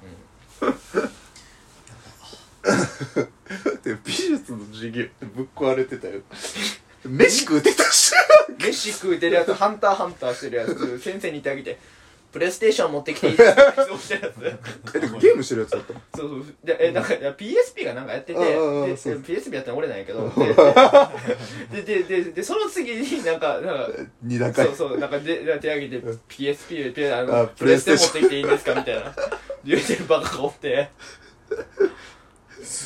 [3.82, 6.20] で美術の授業ぶっ壊れてたよ。
[7.04, 8.12] 飯食うてたし。
[8.58, 11.78] 飯食うてるやつハンターハンターしてるやつ先生に言ってあげて
[12.32, 13.72] プレイステーション持ってきていいですか？
[13.86, 15.92] そうしてるやつえでもゲームしてるやつだった？
[15.92, 16.44] のそうそう。
[16.64, 20.32] でえなんかいや PSP がなんかやっててで PSP やったの俺なんやけど
[21.72, 23.88] でででででその次になんかなんか
[24.22, 24.66] 二段階。
[24.66, 28.74] そうそうなんかで手挙げて PSP であのあプレステ持ってきていいんですか？
[28.74, 29.14] みたいな。
[29.64, 30.88] 言うてるバカがおって。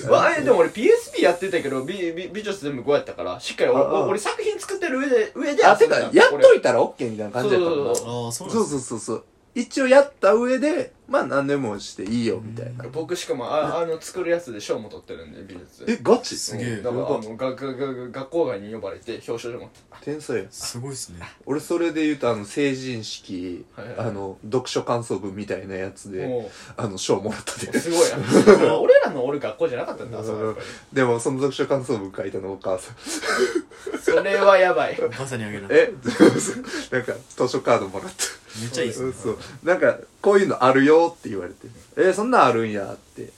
[0.09, 9.25] まあ、えでも俺 PSP やってたけど美美美術全部5やったからしっかり俺作品作ってる上で上であてか遊んでやっといたたら OK みたいな感じだったそうそうそうそうそう
[9.59, 12.73] 一応やった上でまあ何でもしていいよみたいな。
[12.81, 15.87] 俺僕しかもああの作るやつで賞も取ってるんで美術。
[15.88, 16.37] えガチ？
[16.37, 16.69] すげえ。
[16.75, 16.81] う。
[16.81, 19.71] んだからあのがががが学校外に呼ばれて表彰状も
[20.03, 21.21] 天才やすごいっすね。
[21.47, 23.97] 俺それで言うとあの成人式はいはい。
[24.09, 28.59] あの読書感想文みたいなやつでもあの賞もらったうですごい。
[28.66, 32.97] な俺らのおる学校じゃなかったんだそこやっぱりでもその読書感想文書いたのお母さん。
[34.03, 35.01] それはやばい。
[35.19, 35.95] まさにあげるえ？
[36.92, 38.25] なんか図書カードもらった
[38.61, 39.12] めっちゃいいっすね。
[39.12, 41.69] そうなんかこういうのあるよって言われて。
[41.97, 43.33] えー、そんなんあるんやって。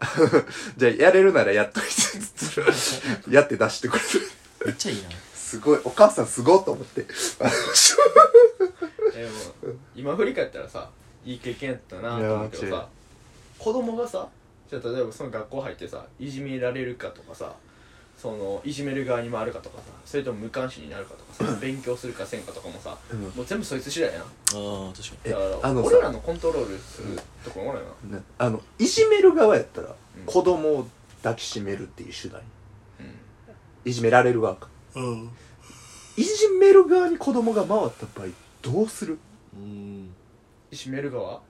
[0.76, 4.06] じゃあやれるならやっといてやって出してくれる
[4.66, 7.12] めっちゃいいなすごいお母さんすごいと思ってでも
[9.94, 10.88] 今振り返ったらさ
[11.24, 12.88] いい経験やったなと思うけどさ
[13.58, 14.28] 子供がさ
[14.70, 17.52] じゃ例えばその学校入ってさいじめられるかとかさ
[18.20, 23.20] そのいじめる側に回るかとかさそれとも無関心になるかとかさ 勉強するかせんかとかもさうん。
[23.22, 24.22] もう全部そいつ次第やん。
[24.22, 28.18] ああ確かえだからあのさ俺らのコントロールするところもないな。
[28.18, 30.24] ねあのいじめる側やったら、うん。
[30.26, 30.88] 子供を
[31.22, 32.42] 抱きしめるっていう手段。
[33.00, 33.14] うん。
[33.86, 34.68] いじめられる側か。
[34.94, 35.30] にうん。
[36.16, 38.28] いじめる側に子供が回った場合
[38.60, 39.18] どうする？
[39.54, 40.14] うん。
[40.70, 41.40] いじめる側？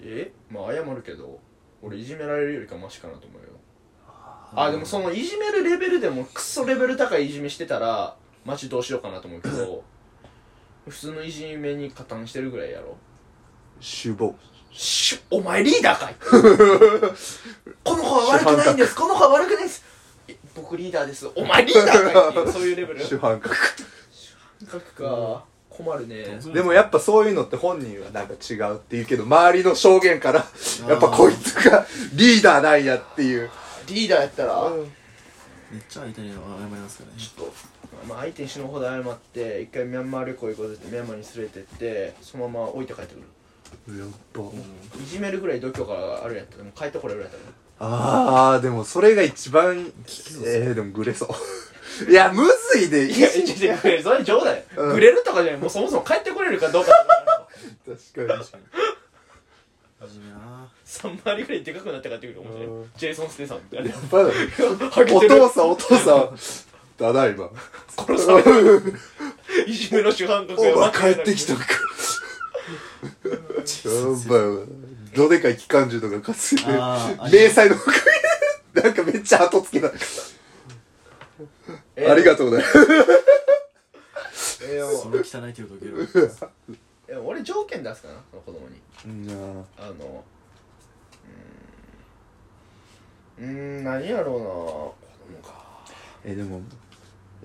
[0.00, 0.32] え？
[0.50, 1.38] まあ謝るけど
[1.82, 3.48] 俺いじめられるよりかマシかなと思うよ
[4.54, 9.84] あでもそのいじめるレベルでもクソレベル高いいじめしてたらマジどうしようかなと思うけど
[10.88, 12.96] 普通のいじめに加担してるぐらいやろ。
[13.80, 14.34] 首謀。
[14.72, 16.16] しお前リーダーかい。
[17.84, 18.94] この子は悪くないんです。
[18.94, 19.84] この子は悪くないです。
[20.54, 21.28] 僕リーダーです。
[21.34, 23.04] お前リーダーかいっていう そういうレベル。
[23.04, 23.56] 主犯格。
[24.70, 25.44] 書くか。
[25.68, 26.40] 困るね。
[26.52, 30.44] でもやっぱそういうのって本人はなんか違うって言うけど周りの証言から
[30.88, 33.50] やっぱこいつがリーダーなんやっていう
[33.88, 34.70] リーダーやったら、
[35.70, 37.18] めっちゃ相手に謝りますからね。
[37.18, 37.52] ちょっと、
[38.08, 43.26] まあ、相手に死ぬほど謝って一回ミャンマー旅行行こうぜってミャンマーに連れてってそのまま置いて帰ってくる。
[44.00, 44.40] やっぱ
[45.00, 47.42] いじめるぐらい度胸があるんやったらもう帰ってこれるやったら
[47.78, 49.92] ああでもそれが一番
[50.44, 51.30] えー、でもグレそう。
[52.10, 53.06] いやむずいで。
[53.10, 54.94] いやいやいやいやそれ冗談や、うん。
[54.94, 55.60] グレるとかじゃない。
[55.60, 56.90] もうそもそも帰ってこれるかどうか
[57.86, 58.40] 確かに。
[58.40, 58.64] 確かに。
[60.08, 60.59] いじめな
[60.90, 62.74] 3回りぐらいでかくなって帰ってくるかもしれない。
[62.74, 62.90] うん。
[62.96, 63.58] ジェイソン・ステイさん。
[63.70, 64.30] みたいなまだ
[65.14, 66.36] お父さんお父さん。
[66.98, 67.48] ただいま
[67.96, 68.94] 殺される
[69.66, 71.62] いじめの主犯格お前が帰ってきたか。
[71.62, 73.08] や
[74.28, 74.66] ばいわ
[75.14, 76.34] どでかい機関銃とか担
[76.74, 77.96] いあーで迷彩の服着
[78.82, 79.92] なんかめっちゃ後付けだ。
[81.96, 82.62] えありがとうね。
[84.62, 86.08] えーそれ汚い手を解ける。
[87.08, 88.80] え俺条件出すかな子供に。
[89.06, 90.24] うんあの
[93.40, 94.94] うーん何やろうな子
[95.42, 95.54] 供か。
[96.24, 96.62] えでもやっ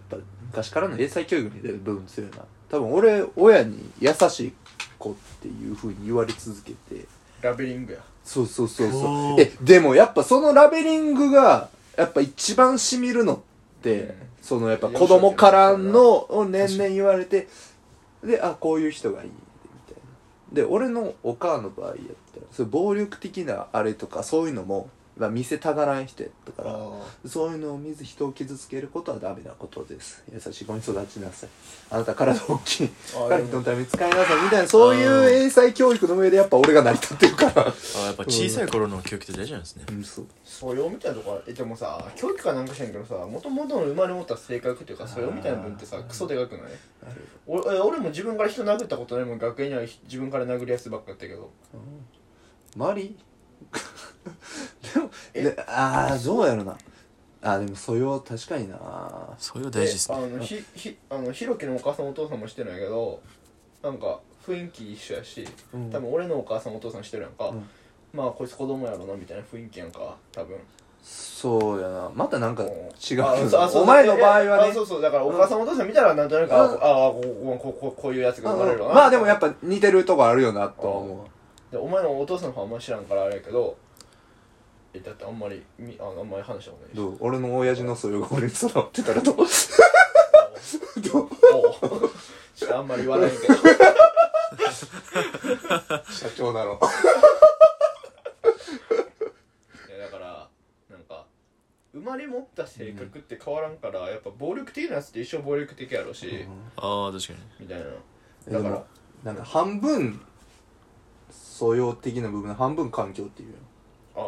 [0.09, 2.37] ぱ昔からの英才教育みたいな部分強いな。
[2.69, 4.53] 多分俺親に優しい
[4.99, 7.05] 子っていうふうに言われ続けて。
[7.41, 7.99] ラベリングや。
[8.23, 9.41] そうそうそうそう。
[9.41, 13.39] えでもやっぱそのラベリングがやっぱ一番しみるのっ
[13.81, 14.13] て、うん。
[14.41, 17.47] そのやっぱ子供からのを年々言われて
[18.23, 19.33] であこういう人がいいみ
[19.87, 19.95] たい
[20.51, 20.61] な。
[20.61, 21.97] で俺のお母の場合やっ
[22.31, 26.77] たらそういう暴力的なあれとかそういうのも、まあ、見せたがらん人やったから
[27.25, 30.23] そういうのを見ず人を傷つけることはダメなことです。
[30.29, 31.49] 優しい子に育ちなさい。
[31.89, 32.89] あなた体大きい。
[33.15, 34.43] あから人のために使いなさい。
[34.43, 37.51] みたいなそういう英才教育の上でやっぱ俺が成り立ってるから。
[37.61, 37.65] あ
[38.07, 39.85] やっぱ小さい頃の教育って大事なんですね。
[39.89, 40.25] うんそう。
[40.43, 46.71] 素養みたいなとこはえでもさ教育かなんかしないけどさもともとの生まれ持った性格っていうか素養みたいな分ってさクソでかくない？
[47.47, 51.49] 俺え俺も自分から人殴ったことないもん学園には自分から殴るやつばっかやったけど。
[52.75, 53.17] 周り
[54.93, 56.77] でもえでああどうやろな。
[57.41, 58.79] あーでも素養確かにな。
[59.37, 63.19] そういうの大事ですあねのひひあのひろきのお母さんお父さんもしてないけど
[63.83, 65.91] なんか雰囲気一緒やしうん。
[65.91, 67.69] 多分俺のお母さんお父さんしてるやんか、うん。
[68.13, 70.57] まあこいつ子供やろなみたいな雰囲気やんか多分。
[71.03, 72.09] そうやな。
[72.15, 73.71] またなんか違うけあそうあそう。
[73.73, 74.71] どお前の場合いやはね。
[74.71, 75.01] あそうそう。
[75.03, 81.27] だからお母さんお父さん見たらなんとなく、ああこここここういうやつが生まれるわなまあでもやっぱ似てるとこあるよなとは思
[81.71, 83.77] でお前のお父さんの方あんま知らんからあれやけど
[84.95, 87.17] えだってあんまりみあのあんまり話したことないどう？
[87.19, 89.35] 俺の親父の素養が俺に備わってたらどう？
[89.35, 89.45] どう？
[91.13, 91.31] おう
[92.55, 93.53] ちょっとあんまり言わないけど。
[96.11, 96.79] 社長なの。
[99.89, 100.47] いやだから
[100.89, 101.25] なんか
[101.93, 106.45] 生まれ持った性格って変わらんから、やっぱ暴力的なやつって一生暴力的やろうし、
[106.77, 107.39] ああ確かに。
[107.59, 107.85] みたいな。
[107.85, 107.91] で
[108.51, 108.75] だから。
[108.75, 108.85] も
[109.23, 110.21] なんか半分
[111.31, 113.55] 素養的な部分半分環境っていう
[114.15, 114.23] ああ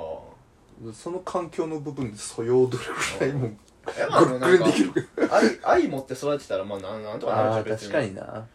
[0.93, 3.51] その環境の部分で素養どれくらいもう
[3.97, 5.35] えまあぐるっぐるできるか。
[5.63, 8.47] 愛愛持って育てたらまあなんなんとかなるじゃん別確かにな。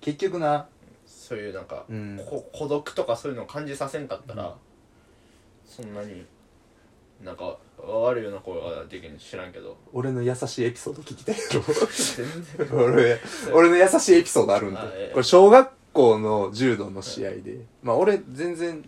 [0.00, 0.66] 結局な。
[1.06, 2.20] そういうなんか、うん。
[2.24, 4.54] こ孤独とかそういうのを感じさせんかったら、
[5.64, 6.24] そんなに
[7.24, 9.76] なんか悪いような声ができるの知らんけど。
[9.92, 11.34] 俺の優しいエピソード聞きたい。
[11.34, 11.42] や
[12.58, 12.78] 全然。
[12.78, 13.20] ろ 俺
[13.52, 15.12] 俺の優しいエピソードあるんであええ。
[15.12, 17.58] これ小学校の柔道の試合で。
[17.82, 18.84] まあ俺全然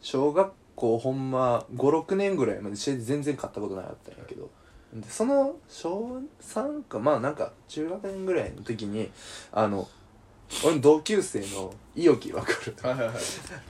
[0.00, 4.50] 小学校ほんま56年ぐらいまで試合で全然勝ったことなかったんやけど。
[4.94, 9.08] でその小3かまあなんか中学年ぐらいの時に
[9.52, 9.88] あの
[10.64, 12.74] 俺の同級生の伊予木わかる？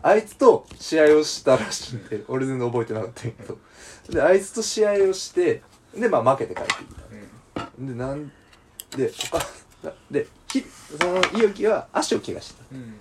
[0.03, 3.59] あいつと試合をしたらしいんで俺全然覚えてなかったんやけど。
[4.09, 5.63] であいつと試合をして
[5.95, 6.95] でまあ負けて帰ってき
[7.55, 7.67] た。
[7.79, 7.87] うん。
[7.87, 8.33] でなん
[8.97, 10.65] でお母さんでき
[10.99, 12.65] その伊予木は足を怪我してた。
[12.73, 12.95] うん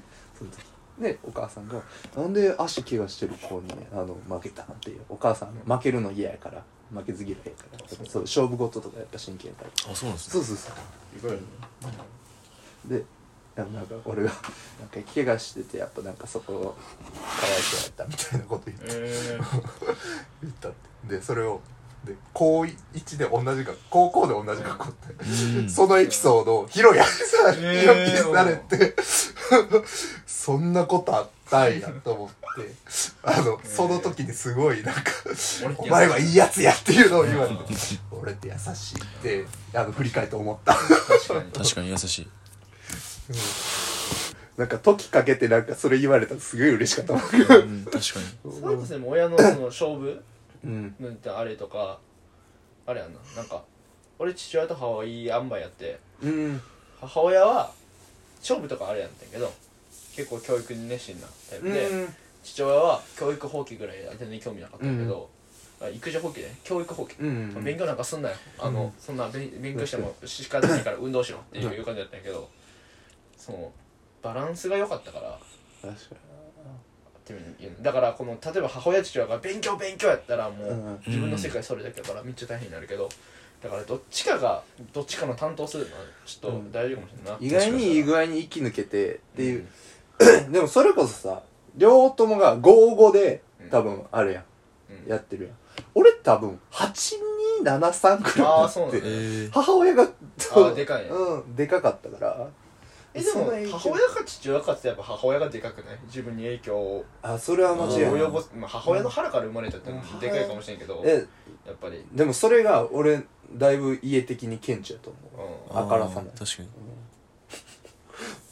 [1.00, 1.82] でお母さんが
[2.16, 5.02] 「なんで足怪我してる子にあの負けたん?」っていう。
[5.10, 6.64] お母さん負けるの嫌やから。
[6.94, 8.06] 負けず嫌いやから。
[8.10, 8.22] そう。
[8.24, 10.34] 勝負事とかやっぱ真剣やからあそうなんですね。
[10.34, 10.74] そうそうそう。
[11.18, 13.06] 意外にで
[13.56, 18.86] なんか俺がなんか怪我しててやっぱなんかそこかわいそうやったみたいなこと言って。
[18.90, 19.40] え
[20.42, 21.16] 言ったって。
[21.18, 21.62] でそれを
[22.06, 25.70] で高1で同じ学高校で同じ学校ってうん。
[25.70, 27.88] そのエピソードをヒロヤにさ、ヒえー。
[27.88, 28.96] ロキにされて、
[30.26, 32.74] そんなことあったんやと思って、
[33.24, 35.02] あの、その時にすごいなんか、
[35.78, 37.56] お前はいいやつやっていうのを言われて、
[38.12, 40.74] 俺って優しいって、あの、振り返って思った。
[40.76, 41.52] 確かに。
[41.52, 42.28] 確かに優しい。
[44.58, 47.14] なんか時かけてなんかそれ言われたらすごい嬉しかった。
[47.14, 47.22] わ。
[47.22, 48.52] うん確かに。
[48.62, 50.22] そうですねもう親のその勝負
[50.64, 50.96] うん。
[51.36, 52.00] あれとか
[52.86, 53.14] あれやん。
[53.14, 53.46] ななん。
[53.46, 53.64] か
[54.18, 56.62] 俺父親と母親いい塩梅やってうん。
[57.00, 57.72] 母親は
[58.42, 59.28] 勝負とかあれやったん。
[59.28, 59.52] やけど
[60.16, 61.88] 結構教育に熱心なタイプで、
[62.44, 64.94] 父親は教育放棄ぐらい全然興味なかったん。
[64.94, 65.30] やけど、
[65.82, 67.64] あ育児放棄ね教育放棄、うん。
[67.64, 67.98] 勉強なん。
[67.98, 68.22] かすん。
[68.22, 69.18] なよあの、そん。
[69.18, 72.20] な勉勉強しても仕方ないから運動しろっていう感じだったん。
[72.20, 72.50] やけど
[73.38, 73.72] その
[74.22, 75.40] バランスが良かったから
[75.82, 76.18] 確かに
[77.38, 81.00] ってだからこの例えば母親父親が勉強勉強やったらもう、うん。
[81.06, 83.10] 自分の世界それだけだからめっちゃ大変になるけど
[83.62, 84.64] だからどっちかが
[84.94, 87.38] どっちかの担当するのはちょっと大丈夫かもしれんな。
[87.40, 89.68] い、意外にいい具合に息抜けてっていう、
[90.50, 91.44] でもそれこそさ
[91.76, 94.44] 両友が55で多分あるやん、
[95.04, 95.10] うん。
[95.12, 95.54] やってるやん。
[95.96, 100.08] 俺多分8273くらいあってそうなんだねえ母親が
[100.76, 102.48] でかいねうんでかかったから
[103.14, 106.00] えでもその影響母親か父親かってやっぱ母親がでかくない？
[106.06, 107.06] 自分に影響を。
[107.22, 108.12] あそれは間違いない。
[108.14, 111.26] 及ぼす、まあ、母親の腹から生まれたってうんでかいかもしれんけど、え
[111.66, 115.74] やっぱり、でもそれが俺だいぶ家的に顕著やと思う。
[115.74, 116.70] うん、あからさない確かに。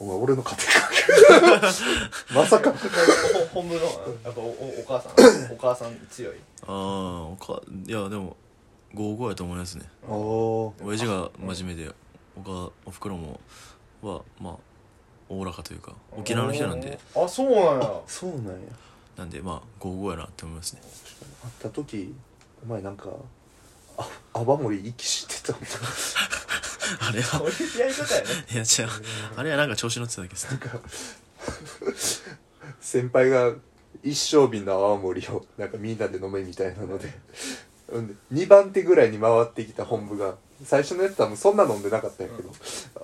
[0.00, 0.56] お前俺の家
[1.30, 2.72] 庭環境 まさか。
[2.72, 4.48] ほ本部のやっぱおお
[4.80, 5.12] お母さん？
[5.52, 6.36] お母さん強い？
[6.62, 8.36] ああおかいやでも
[8.94, 9.84] 55やと思いますね。
[10.08, 11.90] おお親父が真面目で
[12.36, 13.40] おかおふくろも
[14.02, 14.56] はまあ
[15.28, 18.00] おおらかというか沖縄の人なんであそうなんや。
[18.06, 18.52] そうなんや。
[19.16, 20.80] なんでまあ55やなって思いますね。
[21.42, 22.14] 会った時
[22.64, 23.10] お前なんか
[23.96, 25.58] あ泡盛息してた
[27.06, 28.26] あれはそういうやり方やね。
[28.52, 28.90] いや違う。
[29.36, 30.40] あれはなんか調子乗ってただけで
[31.96, 32.38] すね。
[32.80, 33.52] 先輩が
[34.02, 37.12] 一升瓶の泡盛をなんかみんなで飲めみたいなので。
[38.32, 42.50] 2番手ぐらいに回ってきた本部が最初のやつ多分そんな飲んでなかったんやけど、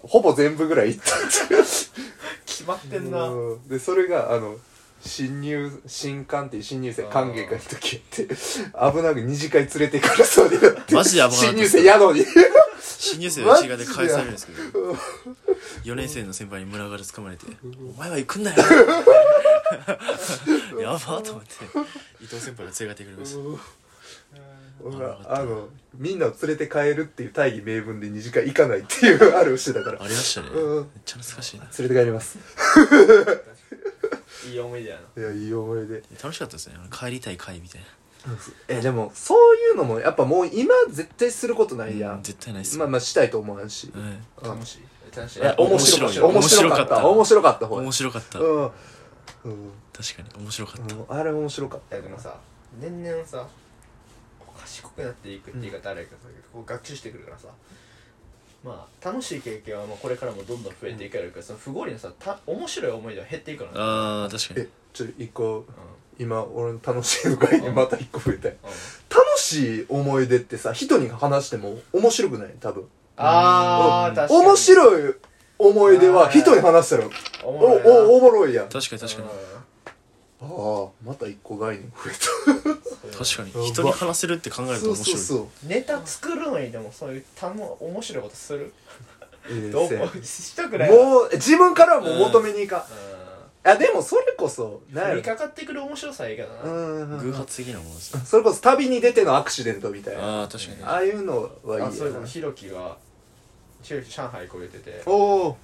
[0.02, 1.04] ほぼ全部ぐらいいった
[2.46, 3.28] 決まってんな。
[3.28, 3.68] うん。
[3.68, 4.56] でそれがあの
[5.00, 8.34] 新入新官っていう新入生歓迎会の時やって
[8.96, 12.24] 危なく二次会連れて行かれそうになってマジで危なかった新入生やのに。
[12.80, 14.58] 新入生の内側で返されるんですけど。
[15.84, 17.44] 4年生の先輩に村がで捕まれて
[17.94, 18.58] 「お前は行くんだよ!
[20.80, 21.50] 」やばーと思って
[22.22, 23.38] 伊藤先輩が連れ帰ってくれました
[24.82, 30.02] 俺はあのみんなを連れて帰るっていう大義名分で二次会行かないっていうあれをしてたから。
[30.02, 30.48] ありましたね。
[30.48, 30.82] うん。
[30.82, 31.64] めっちゃ懐かしいな。
[31.78, 32.38] 連れて帰ります。
[34.50, 35.22] いい思い出やな。
[35.22, 36.02] いやいい思い出。
[36.22, 36.74] 楽しかったですね。
[36.78, 37.82] あの帰りたい会みたい
[38.68, 42.20] えでもそういうのもやっぱもう今絶対することないやん。
[42.20, 43.92] ん、絶対ないっすまあまあしたいと思わんし、
[44.42, 45.16] 楽しい。
[45.16, 45.40] 楽しい。
[45.40, 46.24] いや面白かった。
[46.24, 47.06] 面面白かった。
[47.06, 47.66] 面白かった。
[47.66, 48.62] 方面白かった、うん。
[48.64, 48.70] うん。
[49.92, 51.20] 確かに面白かった、うん。
[51.20, 52.36] あれ面白かっいやでもさ
[52.80, 53.46] 年々さ
[54.82, 57.48] 賢くなっていくって言い方あれやけどさ、こう学習してくるからさ。
[58.64, 63.72] まあ楽しい経験はまあこれからもどんどん増えていかれるから、その不合理なさた面白い思い出は減っていくのね。
[63.76, 64.56] ああ確かに。
[64.56, 65.64] たえちょ一個う
[66.18, 68.56] 今俺の楽しいの概念また一個増えたよん。
[68.56, 68.70] うん。
[68.70, 72.54] 楽しい思い出ってさ人に話しても面白くない？
[72.58, 72.88] 多分。
[73.18, 74.40] あー確かに。
[74.46, 75.14] 面白い
[75.58, 77.04] 思い出は人に話したら
[77.44, 78.64] おおおおもろいやん。
[78.64, 79.28] あ確かに確かに。
[80.40, 83.66] あまた一個概念増えうん確かに。
[83.66, 85.42] 人に話せるって考えたると面白い。
[85.42, 88.72] うネタ作るのにでもそういうたの面白いことする？
[89.48, 89.70] ええ。
[89.70, 92.84] どうせやしたくないももう自分からはもう求めにいかん、う
[93.64, 95.14] あでもそれこそんなんやろ。
[95.14, 98.22] 降りかかってくる面白さやけどな、うん偶発的なものですね。
[98.24, 100.40] それこそ旅に出てのアクシデントみたいな。
[100.40, 100.82] ああ確かに。
[100.82, 101.88] ああいうのはいいや。
[101.88, 102.96] あそういうのひろきが
[103.82, 105.02] ひろき上海越えてて。
[105.06, 105.56] おお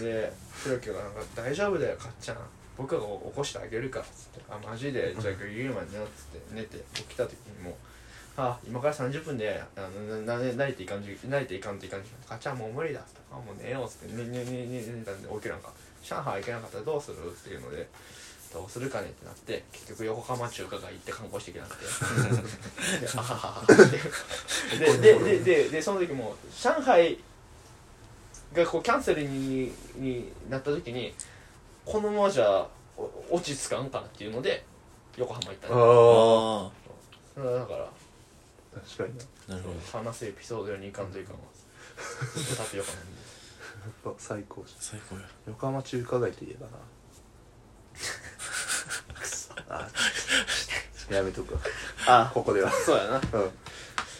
[0.00, 2.36] でひろきがなんか「大丈夫だよかっちゃん
[2.76, 7.74] 僕が起こしてあげるから」っつって「あマジでじゃあ夕まで寝よう」っつって寝て起きた時にもう
[8.36, 17.88] 「あ今から30分であのなな慣れていかんじ慣れていかんといかんじかっちゃんもう無理だ」っつって「あもう寝よう」っつって寝寝寝寝寝たんで起きるんか「上海行けなかったらどうする?」っていうので
[18.52, 23.66] どうするかねってなって結局横浜中華街行って観光してきなくてであははは
[24.78, 27.18] でで でででその時も上海
[28.52, 31.12] がこうキャンセルにになった時に
[31.84, 32.66] このままじゃ
[32.96, 34.64] お落ち着かんかなっていうので
[35.16, 36.70] 横浜行ったねああ
[37.36, 37.88] うんだからあ
[38.74, 39.18] 確かに。
[39.48, 41.40] なるほど話すエピソードにいかんといかんわ。
[42.56, 43.20] タピオカなんで
[43.84, 44.80] やっぱ 最高じゃん。
[44.80, 45.22] 最高や。
[45.46, 46.72] 横浜中華街といえばな。
[49.68, 49.88] あ
[51.10, 51.60] やめとくわ。
[52.06, 52.30] あ。
[52.34, 52.70] ここでは。
[52.70, 53.16] そうやな。
[53.16, 53.50] うん。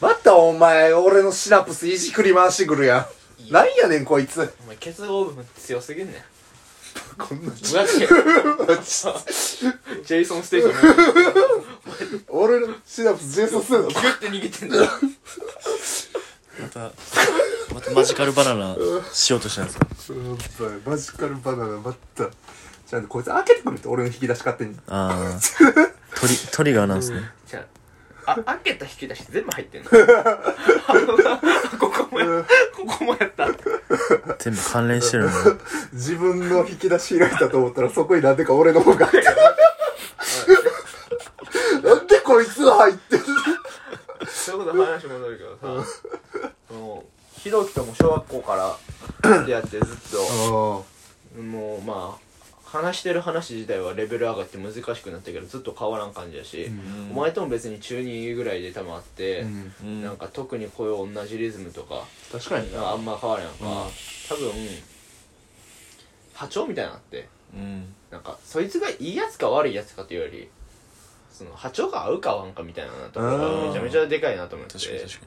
[0.00, 3.08] またお前俺のシナプスいじくり回してくるや
[3.48, 3.52] ん。
[3.52, 4.54] なんやねんこいつ。
[4.64, 6.22] お前結合部分強すぎんねん
[7.18, 7.50] こんな。
[7.50, 10.72] マジでジェイソン・ステイトン。
[12.28, 14.82] 俺のシナプスジェイソンするのギュッて逃げてんだよ
[16.60, 16.92] また
[17.74, 18.76] またマジカルバナナ
[19.12, 19.86] しようとしたんですか？
[20.86, 22.26] マジカルバナナまた
[22.86, 25.40] ちゃんとこいつ開けてくるって俺の引き出し勝手にああ
[26.20, 27.22] トリトリガーなんですね。
[27.46, 27.66] じゃ
[28.26, 29.90] ああ開けた引き出し全部入ってんの？
[31.78, 32.44] ここもや
[32.74, 33.48] ここもやった
[34.38, 35.30] 全部関連してるの
[35.92, 39.36] 自分の引き出し開いたと思ったらそこになんでか俺の方が入ってる
[41.82, 41.94] な。
[42.02, 43.24] んでこいつが入ってる
[44.28, 45.86] そういうこと話戻るけどさ
[46.74, 48.78] もうひろきとも小学校か
[49.22, 50.84] ら出会ってずっと。
[51.40, 52.23] もうまあ
[52.74, 56.68] 話してる話自体はレベル上がって難しくなったけどずっと変わらん感じだし、
[57.12, 59.46] お前とも別に中2ぐらいで多分あって、
[59.82, 60.02] うん。
[60.02, 62.90] なんか特にこういう同じリズムとか確かにな。
[62.90, 63.64] あんま変わらんやんか、
[64.28, 64.52] 多分
[66.34, 67.94] 波長みたいなのあってうん。
[68.10, 70.48] なんかそいつがいいやつか悪いやつかというより
[71.30, 75.26] その波長が合うか合わんかみたいなところがめちゃめちゃでかいなと思って確かに確か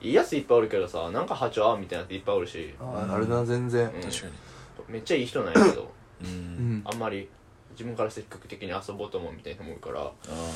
[0.00, 2.74] いいやついっぱいおるけどさなんか波長合うみたいなやついっぱいおるし。
[2.80, 3.88] ああるな全然。
[3.90, 4.00] うん。
[4.00, 4.32] に確かに。
[4.88, 5.93] めっちゃいい人なんやけど
[6.24, 6.78] ううん。
[6.78, 7.28] んあんまり
[7.72, 10.00] 自分から積極的に遊ぼうと思うみたいな思うから。
[10.00, 10.10] ああ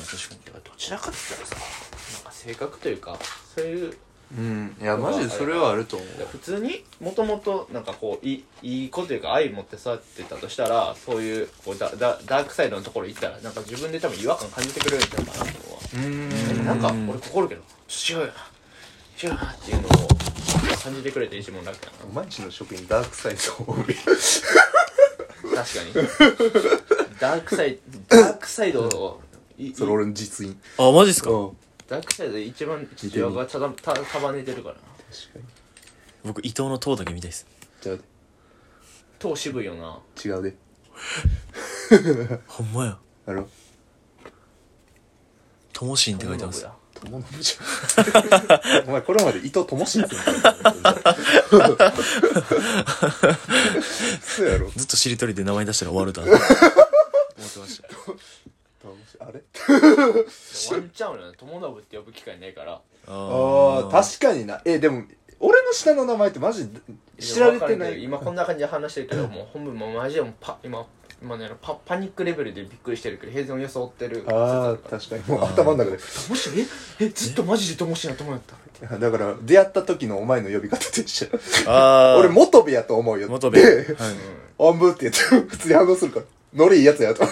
[0.05, 0.39] 確かに。
[0.41, 1.65] てかどちらかって言ったらさ
[2.13, 3.17] なんか性格というか
[3.55, 3.97] そういう
[4.37, 4.75] うん。
[4.79, 6.09] いやマジでそれはあると思う。
[6.31, 15.79] 普通にもともとなんかこういいい子というか愛持って育ってたとしたらそういうこうダダダークサイドのところ行ったらなんか自分で多分違和感感じてくれるんちゃうかなと思うわ。
[15.95, 16.65] うん。
[16.65, 18.33] なんか俺心るけど違うよな
[19.21, 19.91] 違うよなっていうのを
[20.83, 23.83] 感じてくれて一番楽やお前んちの職員ダークサイドをな
[25.41, 25.93] 確かに。
[27.19, 27.79] ダークサイ
[28.09, 29.21] ドダークサイドを
[29.57, 30.59] いそれ俺の実印。
[30.77, 31.31] あマジっすか？
[31.31, 31.57] うん。
[31.87, 34.75] ダークサイドで一番父親がただた束ねてるから。
[34.75, 35.43] な確かに。
[36.23, 37.45] 僕伊藤の塔だけ見たいっす。
[37.81, 37.97] じゃあ
[39.19, 39.99] 塔渋いよな。
[40.23, 40.55] 違うで。
[42.47, 42.97] ほんまや。
[43.25, 43.47] あろ
[45.73, 46.63] ともしんって書いてます。
[46.63, 46.73] や？
[47.07, 51.93] 友信じゃんお前これまで伊藤友信って言った
[54.21, 54.69] そうやろ。
[54.69, 56.41] ずっとしりとりで名前出したら終わるだな思っ
[57.53, 57.87] てました。
[58.81, 59.43] 友信あれ
[60.71, 62.81] ワンチャン俺ね友信って呼ぶ機会ないから。
[63.07, 64.61] ああ確かにな。
[64.65, 65.03] えでも
[65.39, 66.79] 俺の下の名前ってマジで
[67.19, 68.03] 知られてない。
[68.03, 70.85] 今こんな感じで話してるけどもう本部もマジでもうパ今
[71.21, 74.23] 今ねパパニックレベルでびっくりしてるけど平然を装ってる。
[74.27, 75.23] ああ確かに。
[75.27, 75.97] もう頭の中で。
[76.29, 76.49] もし
[76.99, 78.41] ええずっとマジで友しな友やっ
[78.79, 78.97] た？
[78.97, 81.27] だから出会った時のお前の呼び方と一緒。
[81.67, 82.19] あー。
[82.23, 83.27] 俺元部やと思うよ。
[83.27, 83.85] 元部ではい。
[84.57, 87.23] おんぶって言って普通に反応するからノリいいやつやと。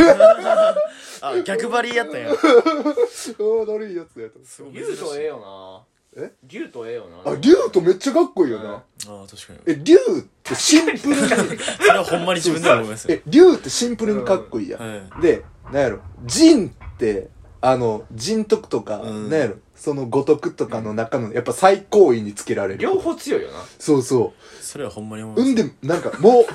[1.21, 2.29] あ逆張りやったんや。
[3.39, 4.33] おーノリいいやつやと。
[4.45, 4.73] すごい。
[4.73, 5.81] リュウとええよな
[6.15, 6.31] え？
[6.43, 7.31] リュウとええよな。
[7.31, 8.71] あリュウとめっちゃかっこいいよな。
[8.73, 9.59] ああ確かに。
[9.65, 13.11] えリュウってシンプルにそれはほんまに自分でも思います。
[13.11, 14.81] よえリュウってシンプルにかっこいいやん。
[14.81, 15.21] はい。
[15.21, 15.99] でなんやろ。
[16.25, 17.29] ジンって
[17.61, 19.29] あの人徳とか、うん。
[19.29, 22.79] なんやろその五徳とかの中のやっぱ最高位につけられる。
[22.79, 23.59] 両方強いよな。
[23.79, 25.39] そうそそれはほんまに思う。
[25.39, 26.45] うんでなんかもう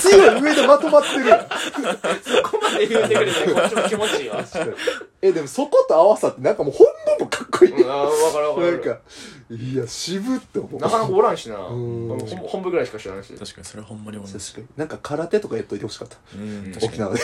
[0.00, 1.40] 強い上でまとまってるやん
[2.22, 4.44] そこまで言うてくれてこっちも気持ちいいわ。
[5.20, 6.86] えでもそこと合わさってなんかもう本
[7.18, 8.98] 部もかっこいい、うんあーわかるわかるなんか
[9.50, 10.80] いや渋って思う。
[10.80, 11.56] なかなかおらんしな。
[11.56, 12.08] うん。
[12.08, 13.34] 本本部ぐらいしか知らないし。
[13.34, 14.52] 確かにそれはほんまに思います。
[14.52, 14.78] 確かに。
[14.78, 16.16] なんか空手とかやっといてほしかった。
[16.86, 17.20] 沖縄で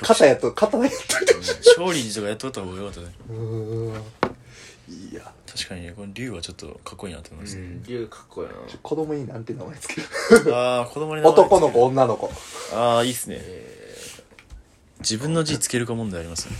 [0.00, 1.56] 肩やっと肩やっといてほしい。
[1.78, 3.06] 勝利寺とかやっとった方がよかったね。
[3.28, 3.36] うー
[3.90, 3.92] ん。
[5.12, 5.32] いや。
[5.46, 7.82] 確かにねこの竜はちょっとかっこいいなと思います、うん。
[7.84, 8.54] リュウかっこいいな。
[8.82, 10.56] 子供になんて名前つける。
[10.56, 12.30] ああ子供に名前男の子女の子。
[12.74, 13.36] ああいいっすね。
[13.40, 13.84] え
[14.98, 16.56] 自分の字つけるか問題ありますね。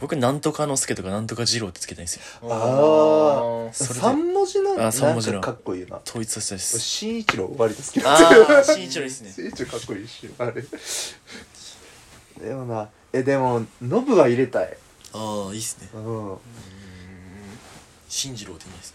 [0.00, 2.22] 僕なんとかのすけとかなんとか二郎ってつけたいんですよ。
[2.48, 3.68] ー。
[3.68, 4.00] あそれで。
[4.00, 5.32] 三文字のあ三文字の。
[5.34, 6.00] なんかかっこいいよな。
[6.06, 6.78] 統一させたいです。
[6.78, 8.16] 新一郎割と好きあ
[8.60, 9.32] あ新一郎いいっすね。
[9.34, 10.62] 新一郎かっこいいしあれ
[12.38, 14.76] でもなえでもノブは入れたい。
[15.12, 15.88] ああいいっすね。
[15.94, 16.36] うん。
[18.08, 18.94] 新次郎っていいです。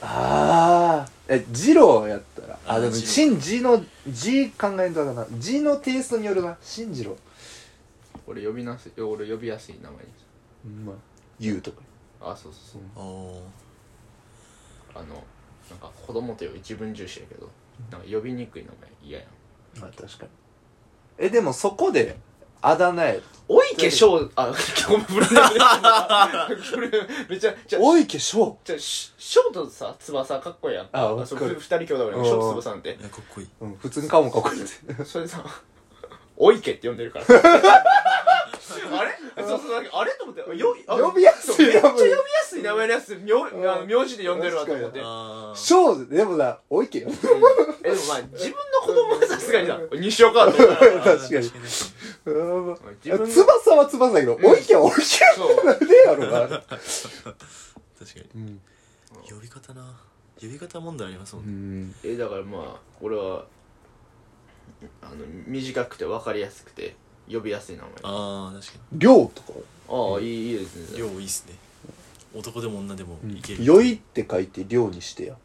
[0.00, 2.58] ああえ二郎やったら。
[2.66, 5.26] あでも二郎新字の字考えんとあかんな。
[5.38, 6.56] 字のテイストによるな。
[6.60, 7.16] 新次郎。
[8.26, 10.04] 俺呼びなす俺呼びやすい名前に
[10.64, 10.96] うんまあ。
[11.38, 11.82] ゆうとか。
[12.20, 13.42] あそうそうそう。
[14.94, 15.22] あああの
[15.70, 17.48] なんか子供という一文重視やけど
[17.90, 19.28] なんか呼びにくい名前嫌やん。
[19.80, 20.30] まあ確かに。
[21.18, 22.16] えでもそこで
[22.62, 23.16] あだ名や。
[23.48, 24.30] おいけしょう。
[24.36, 24.54] あ
[24.88, 25.30] 今日ブルー
[26.76, 30.88] ブルーめっちゃじゃおいけしょじゃしショートさ翼かっこいいやん。
[30.92, 32.90] あそうふ二人兄弟のショート翼なんて。
[32.90, 33.48] いやかっこいい。
[33.60, 34.62] うん普通に顔もかっこいい。
[34.62, 35.44] ってそれでさ
[36.36, 37.24] おいけって呼んでるから。
[37.28, 39.10] あれ？
[39.44, 40.12] そうそうあれ？
[40.12, 40.56] と思って。
[40.56, 41.90] よあ呼びやすいめっちゃ呼
[42.56, 45.00] び名前やすい名前のやつ名あの名字で呼んでるわと思って。
[45.02, 51.46] あしょうでもなおいけよえでもまあ自分の子供はさすがにさ西岡と思ったら確かに。
[51.46, 51.52] に
[52.26, 52.66] うん。
[52.68, 56.48] まあ自分の翼は翼だけど、おいけはおいけでやろな。
[56.48, 56.66] 確か
[58.14, 58.28] に。
[58.34, 58.60] うん。
[59.28, 60.00] 呼び方な。
[60.40, 61.94] 呼び方問題ありますもんね。
[62.04, 63.46] えだからまあ俺は
[65.00, 66.96] あの短くて分かりやすくて
[67.30, 67.90] 呼びやすい名前。
[67.92, 69.52] あああ確か量とか？
[69.88, 70.98] あいいいいですね。
[70.98, 71.54] に量いいっすね
[72.34, 75.36] 男でも女でもいける、良いって書いて量にしてや。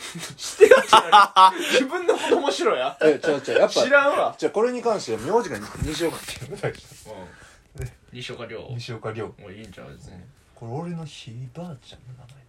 [0.36, 2.96] してよってなに自分の子供しろや。
[3.02, 3.58] えちゃうちゃう。
[3.58, 4.34] やっぱ知らんわ。
[4.38, 10.12] じゃあこれに関しては名字が西岡っていうの大事うん西岡亮西岡亮もういいんちゃう別に。
[10.54, 12.40] これ俺のひいばあちゃんの名前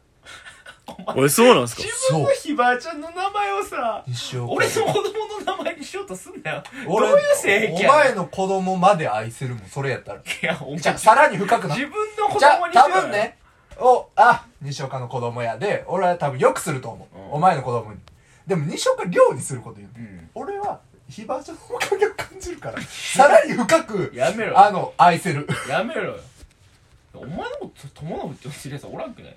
[1.15, 1.83] おいそうなんすか？
[1.83, 4.03] 自分のひばあちゃんの名前をさ
[4.47, 5.03] 俺の子供
[5.39, 6.63] の名前にしようとすんなよ。
[6.85, 10.19] どう俺いう性癖やお前の子供まで愛せるもんそれやったら。
[10.19, 12.95] いやお前じゃあさらに深くな自分の子供にしようよ。
[12.95, 13.37] 多分ね
[13.79, 17.31] おあ西岡の子供やで俺は多分よくすると思う、うん。
[17.33, 17.99] お前の子供に。
[18.45, 20.29] でも西岡亮にすること言う、うん。
[20.35, 20.79] 俺は
[21.09, 22.81] ひばあちゃんのおかげを感じるから。
[22.81, 24.59] さらに深くやめろ。
[24.59, 25.47] あの愛せる。
[25.69, 26.15] やめろよ。
[27.13, 29.35] お前のこと友信って知るやつおらんくない？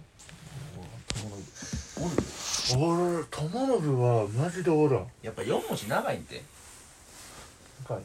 [2.77, 5.07] 俺友信はマジでおらん。
[5.23, 6.43] やっぱ4文字長いんて。
[7.85, 8.03] 深いな。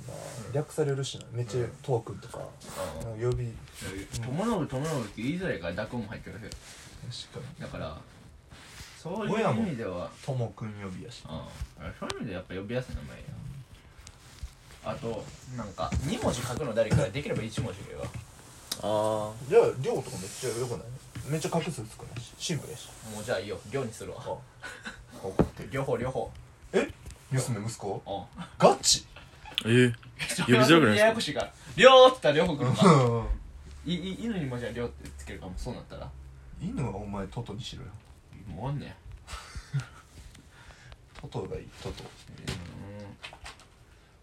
[0.54, 1.26] 略されるしな。
[1.32, 2.40] めっちゃトークンとか
[3.20, 3.54] 呼び。
[4.22, 7.62] 友信友信って言いづらいから濁音も入ってるよ確かに。
[7.62, 7.98] だから
[9.02, 10.12] そういう意味では。
[10.26, 11.24] ともくん呼びやし。
[11.26, 11.30] うん。
[12.00, 13.24] そういう意味でやっぱ呼びやすい名前や。
[14.86, 15.26] あと
[15.58, 18.06] なんか2文字書くの誰かできれば1文字では
[18.82, 20.80] あじゃあ亮とかめっちゃよくない？
[21.30, 22.90] めっちゃ画数少ないしシンプルやし。
[23.14, 23.60] もうじゃあいいよ。
[23.72, 24.18] 量にするわ。
[25.22, 26.32] 怒って両方両方。
[26.74, 26.90] え？
[27.32, 28.02] 娘息子？
[28.38, 28.46] うん。
[28.58, 29.06] ガチ？
[29.64, 29.94] あええ
[30.46, 31.52] 呼びづらくないややこしいから。
[31.76, 33.28] 両って言ったら両方来るからうん
[33.86, 35.54] いい犬にもじゃあ両ってつけるかも。
[35.58, 36.10] そうなったら。
[36.62, 37.90] 犬はお前トトにしろよ。
[38.48, 38.94] もうあんねん。
[41.22, 41.68] トトがいい。
[41.82, 42.04] トト。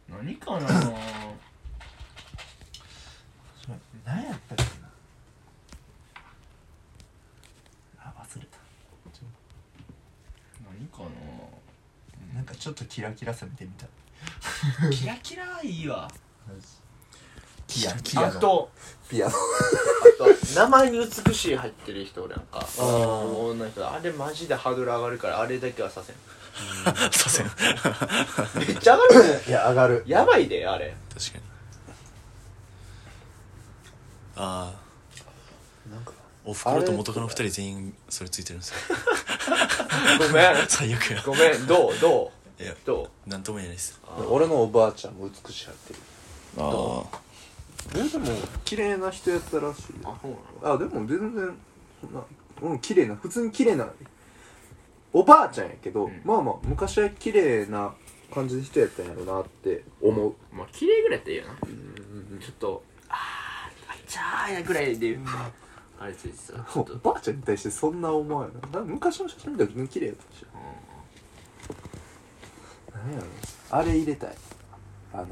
[0.09, 0.16] うん。
[0.18, 0.68] 何かな
[4.04, 4.88] 何やったっけな
[7.98, 8.59] あ忘れた
[10.64, 11.02] 何か
[12.32, 13.86] なんかちょっとキラキラさ見てみた
[14.84, 16.11] なキラキラいいわ。
[17.66, 18.70] キラキあと
[19.09, 19.32] ピアノ。
[19.34, 19.38] あ
[20.18, 22.66] と名前に美しい入ってる人なんか。
[22.78, 26.16] あ女の人あれマジでハードル上がるからあれだけはさせん。
[27.12, 27.50] させん。
[27.50, 30.04] 確めっちゃ上がるねいや上がる。
[30.07, 30.86] やばいであれ。
[30.88, 30.94] か
[31.38, 31.44] に。
[34.36, 36.12] ああなんか
[36.44, 38.76] おふくろと元カノ二人全員それついてるんですよ。
[40.18, 40.54] ごめん。
[40.68, 41.22] 最悪や。
[41.24, 41.66] ごめん。
[41.66, 41.98] どう？
[41.98, 42.36] どう？
[42.59, 44.00] いやどなんとも言えないです。
[44.18, 46.00] う俺のおばあちゃんも美しい入ってる
[46.59, 47.04] あ
[47.94, 48.26] えでも
[48.64, 50.30] 綺麗な人やったらしいあそう
[50.64, 50.74] なの？
[50.74, 51.54] あでも全然
[52.00, 52.24] そんな
[52.62, 53.86] うん綺麗な普通に綺麗な
[55.12, 56.22] おばあちゃんやけど、うん。
[56.24, 57.94] まあまあ昔は綺麗な
[58.32, 60.34] 感じの人やったんやろなって思う。
[60.52, 62.40] まあ綺麗ぐらいやったらいいよな。
[62.40, 65.18] ちょっとあーあいちゃーやぐらいで
[65.98, 66.96] あれついてたらちょおっと。
[66.96, 68.80] ばあちゃんに対してそんな思わないな。
[68.80, 70.46] 昔の写真見たら全然綺麗やったし
[73.07, 73.26] 何やろ
[73.70, 74.34] あれ入れたい。
[75.12, 75.26] あの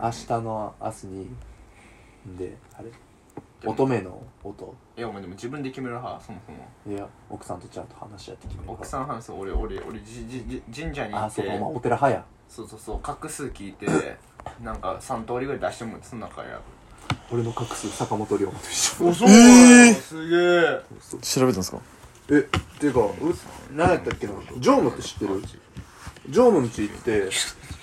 [0.00, 1.30] 明日の明日に。
[2.38, 2.90] であれ？
[3.64, 4.74] 乙女の音。
[4.96, 6.58] いやお前でも自分で決める派そもそも。
[6.94, 11.26] いや奥さんとちゃんと話し合って決める奥さん話す俺俺俺じじじ神社に行って。
[11.26, 12.24] あそうかお前お寺派や。
[12.48, 13.00] そうそうそう。
[13.02, 13.86] 画数聞いて
[14.62, 16.60] なんか3通りぐらい出してもらってその中や
[17.30, 19.08] 俺の画数坂本龍馬と一緒。
[19.08, 20.68] おそうなのすげえ。
[20.68, 20.82] あ
[21.20, 21.80] 調べたんですか？
[22.30, 23.14] えっていうかう
[23.72, 24.32] 何やったっけな？
[24.58, 25.42] 常務って知ってる？
[26.30, 27.30] 常務の家行って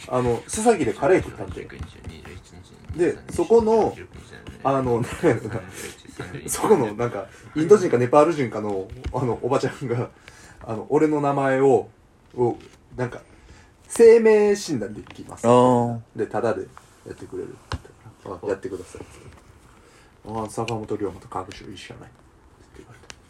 [0.07, 1.67] あの須崎でカレー食ったんで
[2.95, 3.95] でそこの
[4.63, 5.61] あの何やろな
[6.47, 10.09] そこのなんかインド人かネパール人かのあのおばちゃんが
[10.63, 11.89] あの俺の名前を
[12.35, 12.57] を
[12.95, 13.21] なんか
[13.87, 15.47] 生命診断できます。
[15.47, 16.61] あでタダで
[17.05, 17.55] やってくれる。
[18.47, 19.01] やってください。
[19.01, 19.19] って
[20.25, 22.09] 言ったらあ坂本龍馬と各種一緒やない。
[22.09, 22.11] っ
[22.75, 22.83] て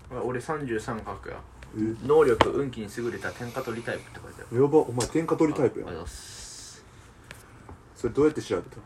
[0.09, 1.37] 言われ俺33角や
[1.75, 4.61] 能力運気に優れた天下取りタイプって書いてある。
[4.61, 5.89] やばお前天下取りタイプやん。
[5.89, 6.85] ありがとうございます。
[7.95, 8.77] それどうやって調べた？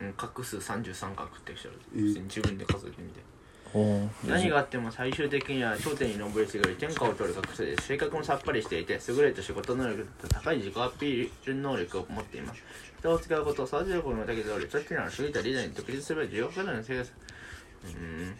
[0.00, 1.68] うん画数33角ってきて。
[1.68, 2.00] あるえ。
[2.00, 3.20] 普通に自分で数えてみて。
[3.74, 12.62] お何があっても最終的には頂点に上りすぎる天下を取る学生です性格もさっぱりしていて優れた仕事能力と高い自己アピール能力を持っています。
[12.98, 17.12] 人を使うこと育てることのだけでおり組織なら過ぎたリーダーに独立すれば重要課題の生活
[17.86, 18.34] うん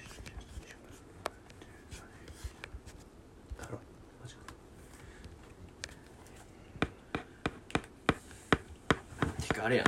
[9.40, 9.86] てかあれやん。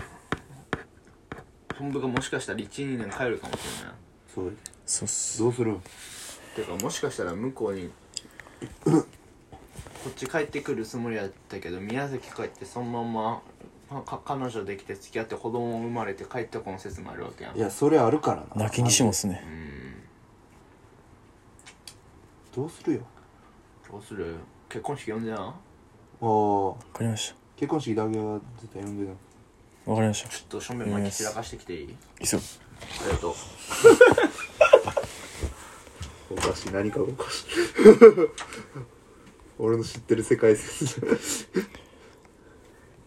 [1.78, 3.94] 本部がもしかしたら12年帰るかもしれない
[4.32, 4.52] そう
[4.86, 5.38] そうっす。
[5.40, 5.76] どうする
[6.54, 7.90] てかもしかしたら向こうに
[8.84, 9.00] こ
[10.10, 13.42] っち帰ってくるつもりやったけど宮崎帰ってそのま
[13.90, 17.56] まか彼女できて付き合って子供生まれて帰ってこの説もあるわけやん。
[17.56, 18.64] いやそれあるからな。
[18.64, 19.42] 泣きにしますね。
[19.44, 19.94] うん。
[22.54, 23.00] どうするよ？
[23.90, 24.36] どうする？
[24.68, 25.36] 結婚式呼んでな。
[25.38, 25.54] あ
[26.20, 27.36] あわかりました。
[27.56, 29.12] 結婚式だけは絶対呼んでな
[29.86, 30.28] わかりました。
[30.30, 31.80] ちょっと正面巻き散らかしてきていい？
[31.80, 32.40] いいっすよ。
[33.02, 33.34] ありがとう。
[36.30, 37.44] おかしい何かがおかしい。
[39.58, 40.88] 俺の知ってる世界線。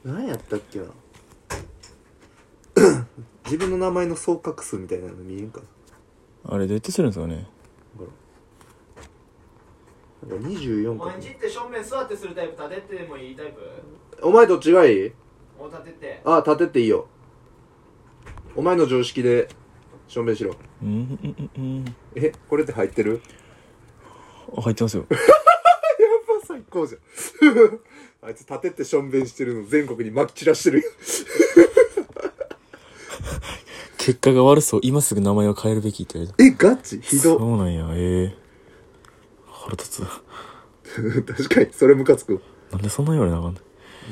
[0.05, 0.85] 何やったっけな？
[3.45, 5.61] 自分の名前の総画数みたいなの見えんか
[6.45, 6.53] な？
[6.53, 7.47] あれどうやってするんですかね？
[7.97, 8.05] ほ
[10.29, 11.03] らなんか24か。
[11.03, 13.59] お前んちって正面座ってするタイプ立ててもいいタイプ？
[14.21, 15.11] お前どっちがいい？
[15.59, 16.21] もう立てて。
[16.25, 17.07] あ立てっていいよ。
[18.55, 19.49] お前の常識で
[20.07, 20.55] 証明しろ。
[20.81, 20.91] うんう
[21.27, 21.95] んうんうん。
[22.15, 23.21] えこれって入ってる？
[24.55, 25.05] あ入ってますよ。
[25.11, 25.19] やっ
[26.41, 27.79] ぱ最高じゃん。
[28.27, 30.89] あいつ立てってしょんべんしてるの全国にまき散らしてるよ。
[33.97, 34.79] 結果が悪そう。
[34.83, 36.65] 今すぐ名前を変えるべきって言われた。
[36.67, 36.99] えガチ？
[37.01, 37.89] ひそどうなんや。
[37.93, 38.37] ええ
[39.47, 40.03] 腹立つ。
[41.35, 42.41] 確かにそれムカつく
[42.71, 43.59] なんでそんな言われなあかんの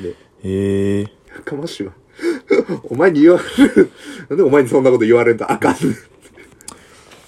[0.04, 1.94] でええやかましいわ。
[2.90, 3.92] お前に言われる。
[4.30, 5.76] なんでお前にそんなこと言われるとあかん。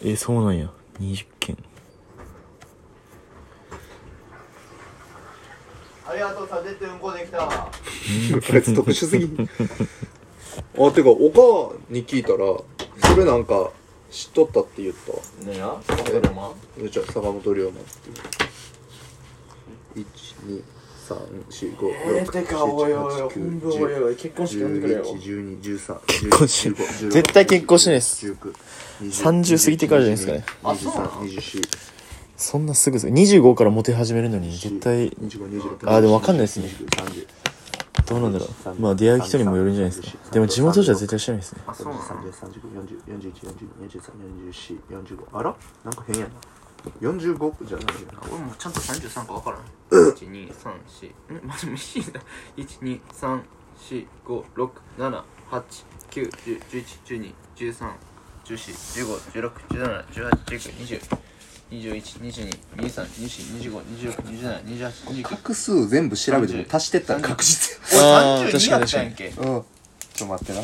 [0.04, 0.72] え、そうなんや。
[1.00, 1.58] 20件。
[6.08, 7.70] ありがとう、さ、出てうんこできたわ。
[8.50, 9.26] こいつ特殊すぎ。
[9.26, 12.38] あ、てか、お母に聞いたら、
[13.10, 13.72] それなんか、
[14.10, 15.12] 知っとったって言った。
[15.46, 16.56] ねえな、それも。
[16.82, 18.38] うちは坂本龍馬って。
[20.00, 20.06] 1、
[20.46, 20.64] 2、
[21.08, 21.18] 三
[21.50, 23.40] 四五六七八九
[24.16, 25.04] 結婚式呼んでくれよ
[26.06, 26.74] 結婚式
[27.10, 28.28] 絶対結婚しないです
[29.00, 30.94] 30過ぎてからじゃないですかねあそう
[32.36, 35.16] そんなすぐ二十25からモテ始めるのに絶対
[35.86, 36.70] あでも分かんないですね
[38.06, 42.00] どうなんだろうまあ出会う人にもよるんじゃないですかでも地元じゃ絶対しないですねあそうな
[45.32, 45.56] あら
[45.86, 46.32] なんか変やな
[47.02, 49.62] 45じゃないよな俺もちゃんと33か分からん
[50.14, 50.54] 1 2 3
[51.30, 52.20] 4んマジ無視だ
[52.58, 53.42] 1 2 3
[53.90, 55.64] 4 5 6 7 8
[56.12, 57.92] 9 10 11 12 13
[58.46, 58.56] 14
[59.06, 61.18] 15 16 17 18 19 20
[61.70, 65.38] 21、22、23、24、25、26、27、28、29。
[65.50, 69.28] 画数全部調べても足してったら確実あー俺32やった確かにやんけ。
[69.28, 69.64] うんちょっ
[70.18, 70.62] と待ってな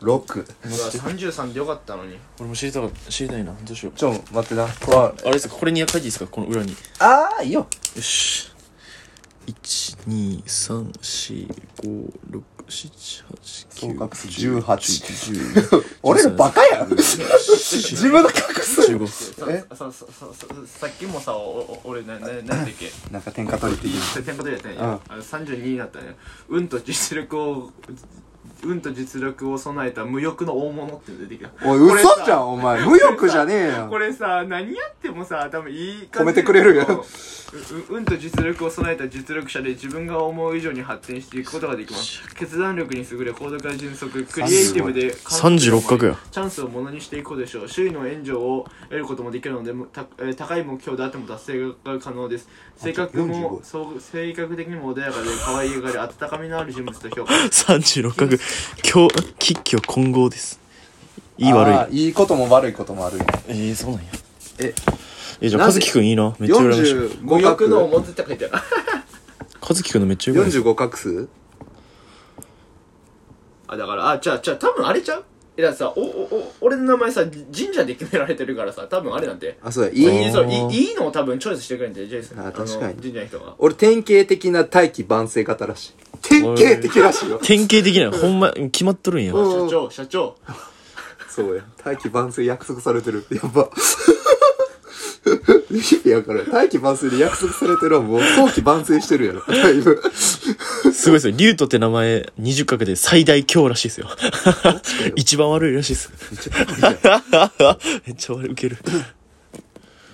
[0.00, 0.10] 6う
[0.40, 0.46] わ
[0.90, 2.16] 33でよかったのに。
[2.38, 3.52] 俺も知りたか知りたいな。
[3.64, 3.92] どうしよう。
[3.98, 4.66] ちょ待ってな。
[4.66, 6.74] これはあれですかこれに書いていいですかこの裏に。
[6.98, 7.66] ああいいよ。
[7.96, 8.48] よし。
[9.46, 12.42] 123456789
[13.68, 16.88] 総画数18 10 俺らバカやん。
[16.96, 18.80] 自分の画数。
[18.82, 19.64] 15さえ？
[19.70, 20.06] ささささ
[20.66, 25.00] さっきもさ、おお俺、な、な、なんだっけなんか天下取りって言うテンポでやったんうんや。
[25.08, 26.16] あの32になったね。
[26.48, 27.70] 運と実力を、
[28.64, 31.50] 運と実力を備えた無欲の大物って出てきた。
[31.68, 32.84] おいこれさ嘘じゃんお前。
[32.86, 37.04] 無欲じゃねえやんこれさ何やってもさ多分いい褒めてくれるよ。
[37.90, 42.34] 運と実力を備えた実力者で自分が思う以上に発展していくことができます。
[42.34, 47.68] 決断力に優れ行動が迅速クリエイティブで36角やチャンスをものにしていくことでしょう。
[47.68, 52.48] 周囲の援助を得ることもできるのでむたえー高い目標であっても達成が可能です。
[52.76, 57.32] 性格も45そう性格的にも穏やかで可愛いがり温かみのある人物と評価。
[57.34, 58.36] 36角
[58.92, 60.60] 今日吉居混合です。
[61.38, 62.06] いい悪い。
[62.06, 64.06] いいことも悪いこともあるんやえー、そうなんや。
[64.60, 64.74] え
[65.40, 66.94] えじゃあ和樹くんいいなめっちゃ羨ましい。
[66.94, 68.62] 45無欲の画表って書いてある
[69.60, 71.28] 和樹くんのめっちゃ羨ましい45画数？
[73.66, 75.24] あ、だから、あ、じゃあ、じゃあ、多分あれちゃう？
[75.56, 79.58] え、だからさ、お、お、お、俺の名前さ、神社で決められてるからさ、多分あれなんて。
[79.62, 79.90] あそうや。
[79.90, 82.40] いいいい、そう、いいいいのを多分チョイスしてくれんで、ジェイソン。
[82.40, 82.96] あ確かに。
[82.96, 83.54] の神社の人が。
[83.58, 85.92] 俺典型的な大器晩成型らしい
[86.22, 90.36] 典型的らしいよ典型的なほんま決まっとるんやうん社長、社長。
[91.28, 93.70] そうや大器晩成約束されてるやば
[96.04, 101.34] いやから大器晩成で約束されてるはもう早期晩成してるやろだいぶすごいですよ。
[101.36, 104.08] リュウトって名前20角で最大強らしいですよ。
[105.16, 106.10] 一番悪いらしいです。
[108.06, 108.74] めっちゃ悪い、ウケる。
[108.74, 108.78] っ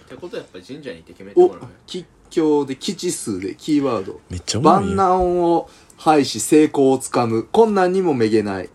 [0.08, 1.68] てことはやっぱり神社に行って決めておもらう。
[1.86, 4.96] 吉祥で吉数でキーワードめっちゃおもろい万。
[4.96, 5.68] 難を
[5.98, 8.70] 排し成功をつかむ困難にもめげない。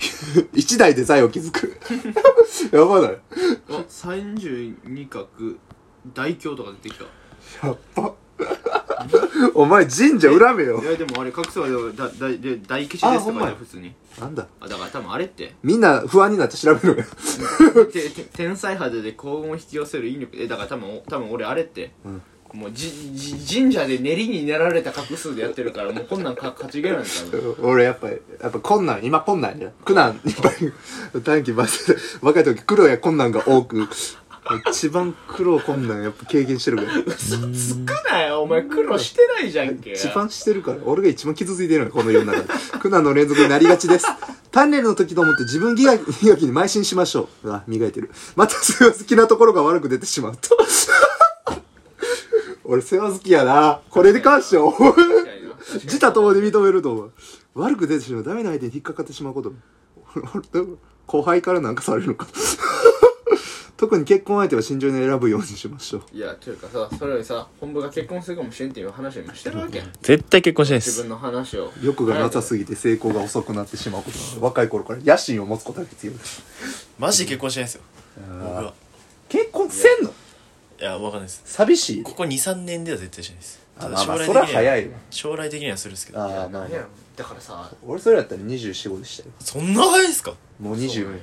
[0.54, 1.76] 一代で財を築く。
[2.72, 3.18] やばない。
[3.70, 5.26] あ、32角、
[6.14, 7.66] 大凶とか出てきた。
[7.66, 8.14] やっば
[9.54, 10.80] お前神社恨めよ。
[10.82, 13.54] いや、でもあれ、格数はだ、だ、で、大吉ですとんまや。
[13.54, 13.92] 普通に。
[14.18, 14.46] なんだ？
[14.60, 15.54] あ、だから多分あれって。
[15.62, 22.22] みんな不安になって調べるのよてて天才肌で幸運を引き寄せる引力えだから多分お多分俺あれって、うん
[22.52, 27.56] もうじじ神社で練りに練られた画数でやってるからもうこんなんか勝ちゲーなんだよ。
[27.66, 29.70] 俺やっぱりやっぱ困難今困難や。
[29.84, 30.72] 苦難いっぱい
[31.24, 33.88] 短期バス若い時苦労や困難が多く。
[34.68, 39.92] 一番苦労困難やっぱ経験してるから嘘つくなよお前苦労してないじゃんけ。
[39.92, 40.78] 一番してるから。
[40.84, 42.42] 俺が一番傷ついてるのよこの世の中。
[42.42, 42.48] で
[42.80, 44.06] 苦難の連続になりがちです。
[44.52, 50.58] 鍛錬の時と思って自分磨き磨きに邁進しましょううわ磨いてるまた世話好きなところが悪く出てしまうと
[52.64, 53.80] 俺世話好きやな。
[53.90, 54.72] これに関しては
[55.84, 57.12] 自他ともに認めると思う。
[57.54, 59.52] 悪く出てしまうダメな相手に引っかかってしまうこと。
[60.14, 60.66] 俺
[61.06, 62.26] 後輩からなんかされるのか。
[63.76, 66.16] 特に結婚相手は慎重に選ぶようにしましょう。
[66.16, 69.92] いやというかさそれよりさ本部が結婚するかもしれんっていう話を今してるわけやん。
[70.02, 70.90] 絶対結婚しないです。
[70.90, 71.72] 自分の話を。
[71.82, 74.40] 欲がなさすぎて成功が遅くなってしまうこと。
[74.40, 76.42] 若い頃から野心を持つことが必要です。
[76.98, 77.80] マジで結婚しないですよ。
[78.28, 78.74] 僕は
[79.28, 80.14] 結婚せんの？
[80.82, 81.42] いやわかんないです。
[81.46, 82.02] 寂しい？
[82.02, 83.60] ここ23年では絶対しないです。
[83.78, 84.98] あただまあまあそれは早いわ。
[85.10, 86.20] 将来的にはするんですけど。
[86.20, 86.84] ああまあま何やあ
[87.16, 89.30] だからさ俺それやったら245でしたよ。
[89.38, 90.34] そんな早いですか？
[90.60, 91.18] もう20や。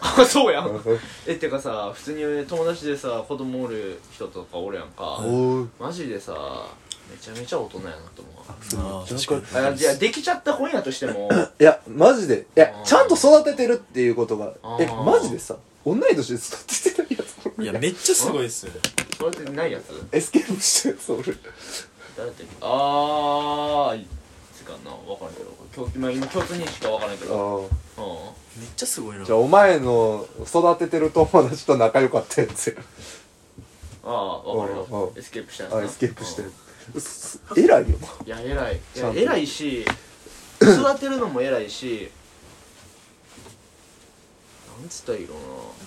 [0.00, 0.80] あ そうやん。
[1.28, 5.04] えってかさ普通に友達でさ子供おる人とかおるやんか。
[5.20, 6.66] おーマジでさ
[7.08, 8.54] めちゃめちゃ大人やなと思うあ
[8.96, 9.66] あなん確かに。
[9.66, 11.28] あいやできちゃった本やとしても。
[11.60, 12.46] いやマジで。
[12.56, 12.84] いやあー。
[12.84, 14.52] ちゃんと育ててるっていうことが。
[14.80, 15.02] えあー。
[15.04, 17.19] マジでさ同い年で育ててる
[17.60, 18.72] いやめっちゃすごいですよ。
[19.18, 19.92] それってないやつ？
[20.12, 21.36] エスケープしたやつおる。
[22.16, 22.44] 誰だっけ？
[22.60, 24.06] あーい
[24.56, 24.90] つかな。
[25.06, 25.50] 分からんけど。
[25.76, 27.62] 今日今今共通認識か分からんけあどー。
[27.62, 27.70] うん。
[28.60, 29.24] めっちゃすごいな。
[29.24, 32.74] じゃあお前の育ててる友達と仲良かったやつや。
[34.04, 35.12] ああ分かるよ。
[35.16, 35.78] エスケープしたやつな。
[35.80, 36.48] あエスケープしてうん。
[36.48, 36.54] る
[36.94, 37.98] うっす偉いよ。
[38.26, 38.76] ないや偉い。
[38.76, 39.18] いちゃんと。
[39.18, 39.84] や偉いし
[40.60, 42.10] 育てるのも偉いし
[44.80, 45.34] なんつったらいいの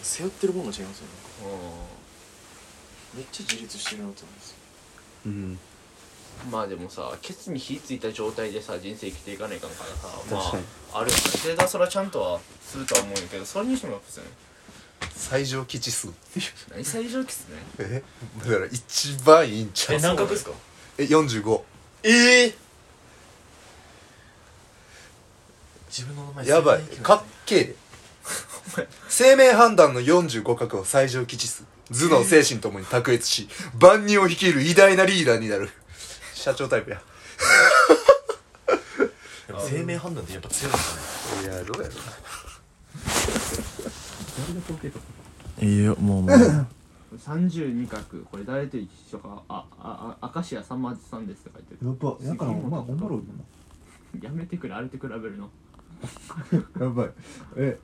[0.04, 1.12] 背負ってるものが違いますよね。
[1.14, 1.23] かな
[3.16, 4.56] めっちゃ自立してるなと思います
[5.26, 5.60] うんうん。
[6.52, 10.64] まあでもさケツに火ついた状態でさ人生生きていかないかんからさま確かに。
[10.94, 14.22] ああるよねでだそれはちゃんとはするとは思うんやけどそれにしてもやっぱさ
[15.16, 16.84] 最上基地数っていう何？
[16.86, 17.58] 最上級っすね。
[17.80, 18.04] え
[18.40, 19.98] だから一番いいんちゃう？
[19.98, 20.52] え何角ですか？
[20.98, 21.62] え45
[22.04, 22.56] ええ
[25.88, 26.82] 自分の名前やばい。
[26.82, 27.64] かっけえ。
[27.64, 27.76] で
[29.08, 33.48] 生命判断の45角を最上基地数頭脳精神ともに卓越し
[33.80, 35.70] 万人を率いる偉大なリーダーになる。
[36.34, 37.02] 社長タイプや。
[39.48, 41.54] でも生命判断ってやっぱ強いですね。
[41.54, 41.96] いやどうやろ
[45.62, 46.38] いいよもうもう。
[47.18, 55.50] 32角これ誰と一緒かあああ明石家さんまさんですって書いてるやばやからお前おもろいやめてくれあれと比べるの。
[56.80, 57.10] やばい。
[57.58, 57.78] え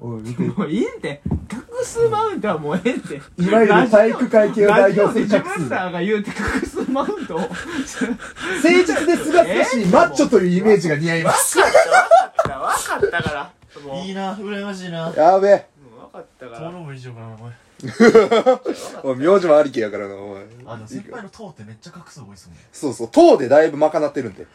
[0.00, 1.20] おい見てもういいって。
[1.48, 3.20] 画数マウントはもうええって。
[3.42, 7.38] いわゆる体育会系を代表する自分らが言うて画数マウントを。
[7.38, 7.56] 誠
[8.62, 11.58] 実ですが少しマッチョというイメージが似合います。
[11.58, 11.72] 分かっ
[12.44, 13.52] た分かったから
[13.84, 15.12] もういいな羨ましいな。
[15.16, 15.66] やべえ。
[15.82, 16.70] もう分かったから。
[16.70, 17.52] 友達以上かなお前。
[19.04, 20.44] おい名字もありきやからなお前。
[20.66, 24.46] あの先輩の塔ってめっちゃ画数多いっすもんねそうそう塔でだいぶ賄ってるんで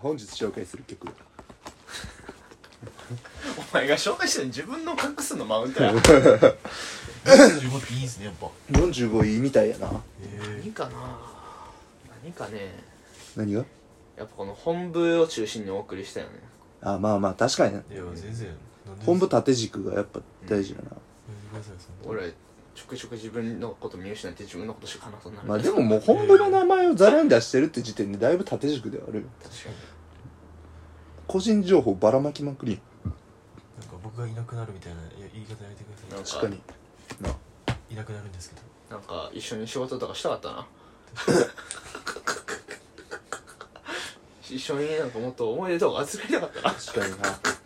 [0.00, 1.06] 本日紹介する曲。
[3.56, 5.92] お前が紹介してる自分の画数のマウントや。
[5.92, 8.48] 15っていいんすねやっぱ。
[8.72, 9.88] 45位みたいやな。
[9.88, 9.90] へ
[10.62, 11.18] 何かな？
[12.22, 12.74] 何かね。
[13.36, 13.64] 何が？
[14.16, 16.32] やっぱこの本部を中心にお送りしたよね。
[16.80, 17.82] あまあまあ確かにいや
[18.14, 18.56] 全然。
[19.04, 20.90] 本部縦軸がやっぱ大事だな。
[22.04, 22.32] 俺
[22.78, 25.44] ちょくちょく自分のこと見失って自分のことしか話さない。
[25.44, 29.26] まあでももう本部の名前をざらに出してるって時点でだいぶ縦軸ではあるよ。
[29.42, 29.74] 確かに
[31.26, 32.78] 個人情報ばらまきまくり。
[33.04, 36.60] なんか僕がいなくなるみたいないや言い方やめてくださ確かに。
[37.20, 37.30] な。
[37.30, 37.32] い
[37.94, 38.04] いな。
[38.04, 38.62] くなるんですけど
[38.96, 40.66] なんか一緒に仕事とかしたかったな。
[44.48, 46.70] 一緒になんかもっと思い出とか集めたかったな。
[46.74, 47.57] 確かにな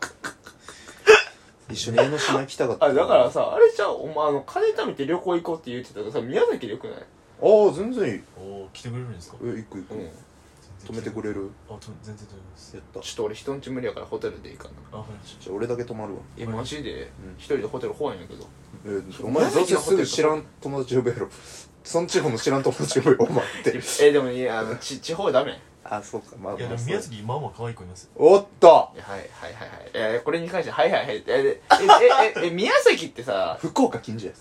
[1.73, 2.87] 一緒に江ノ島行きたかった。
[2.87, 6.97] あだからさあれじゃあお前あの金貯めて旅行行こうって言ってたからさ宮崎でよくない？
[6.97, 7.03] あ
[7.71, 8.21] あ全然いい。
[8.39, 9.37] おお来てくれるんですか？
[9.43, 10.11] え行く行く、うん。
[10.83, 11.51] 止めてくれる？
[11.69, 12.77] あと全然止めます。
[12.77, 13.01] やった。
[13.01, 14.71] ちょっと俺人んち無理やからホテルでいいかな。
[14.93, 16.21] あわかりましじゃあ俺だけ泊まるわ。
[16.37, 17.03] えマジで。
[17.03, 17.35] うん。
[17.39, 18.47] 一人でホテル怖いんやけど。
[18.85, 21.29] えーお前どうせすぐ知らん友達呼ぶやろ。
[21.85, 23.81] その地方の知らん友達呼ぶよお前って。
[24.03, 28.11] えでもいやあのち地方ダメあそうかまあたいやでも宮崎まあまあ可愛い子いますよ。
[28.17, 28.69] おっと。
[28.69, 30.15] はいはいはいはい。
[30.17, 31.17] えこれに関してはいはいはい。
[31.17, 31.61] ええ
[32.37, 34.33] えええ宮崎ってさ福岡近所や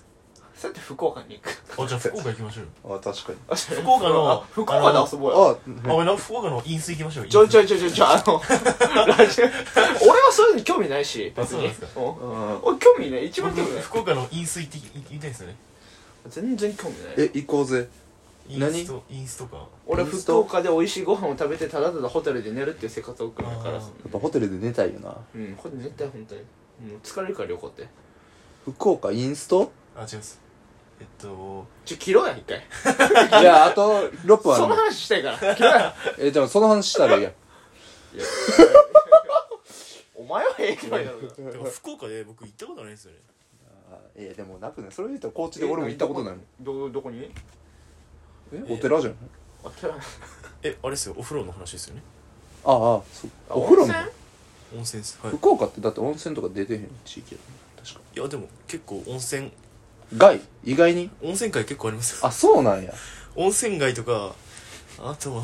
[0.55, 1.81] そうやって福岡に行く。
[1.83, 2.95] あじゃあ福岡行きましょうよ。
[2.95, 3.39] あ確かに。
[3.49, 9.45] あ福岡のあ福岡で遊ぼうよああ俺なんか福岡の飲水行きましょうちょいちょいいちょいちょいちょいあの ラジオ。
[9.45, 11.99] 俺はそういうの興味ないし別にあそうなんですか。
[11.99, 12.05] うん。
[12.05, 12.59] うん。
[12.63, 13.25] 俺興味ない。
[13.25, 13.81] 一番興味ない。
[13.81, 14.77] 福岡の飲水って
[15.09, 15.55] 言いたいですよね。
[16.27, 17.13] 全然興味ない。
[17.17, 17.89] え行こうぜ
[18.53, 19.67] イン何ストインストか。
[19.85, 23.81] 俺福岡で美味しいご飯を食べてただただホテルで寝るっていう生活を送るからやっ
[24.11, 25.15] ぱホテルで寝たいよな。
[25.35, 26.41] うんこれ絶対本当に。
[26.41, 26.47] も
[26.95, 27.87] う疲れるから旅行って。
[28.65, 29.71] 福岡インスト？
[29.95, 30.39] あ違います。
[30.99, 32.59] えっとちょ切ろうや一回。
[33.41, 35.55] いやあと6分あその話したいから。
[35.55, 35.95] 切ろうや。
[36.19, 37.29] えじゃあその話したらいいや。
[37.29, 38.25] んいや
[40.15, 41.19] お前はええくらいだろ
[41.51, 43.17] でも福岡で僕行ったことないんですよね。
[43.91, 47.31] あいやでもなくねそれ言ったら高知で俺も行ったことないどどこに？
[48.53, 48.73] え？
[48.73, 49.15] お寺じゃん。
[49.63, 49.95] あてら
[50.63, 51.15] えあれですよ。
[51.17, 52.01] お風呂の話ですよね。
[52.63, 52.73] ああ
[53.13, 53.29] そう。
[53.49, 53.93] あお風呂も？
[53.93, 54.11] 温泉。
[54.77, 55.19] 温泉です。
[55.21, 55.31] はい。
[55.31, 57.39] 福岡ってだって温泉とか出てへん地域や
[57.77, 59.51] ろ確かいやでも結構温泉。
[60.15, 61.09] 街意外に？
[61.23, 62.27] 温泉街結構ありますよ。
[62.27, 62.93] あそうなんや。
[63.35, 64.35] 温泉街とか
[64.99, 65.43] あとは。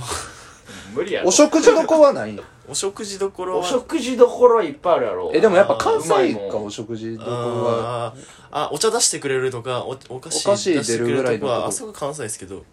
[0.93, 1.29] 無理やろ。
[1.29, 2.43] お食事の子はないの？
[2.69, 3.59] お食事どころは。
[3.61, 5.31] お食事どころはいっぱいあるやろ。
[5.33, 6.51] えでもやっぱ関うまい西もん。
[6.51, 8.07] かお食事どころは。
[8.07, 11.53] あーあお茶出してくれるとかおお菓子お菓子出してくれ出るぐらいのとこ。
[11.53, 12.65] るとかあそこ関西ですけど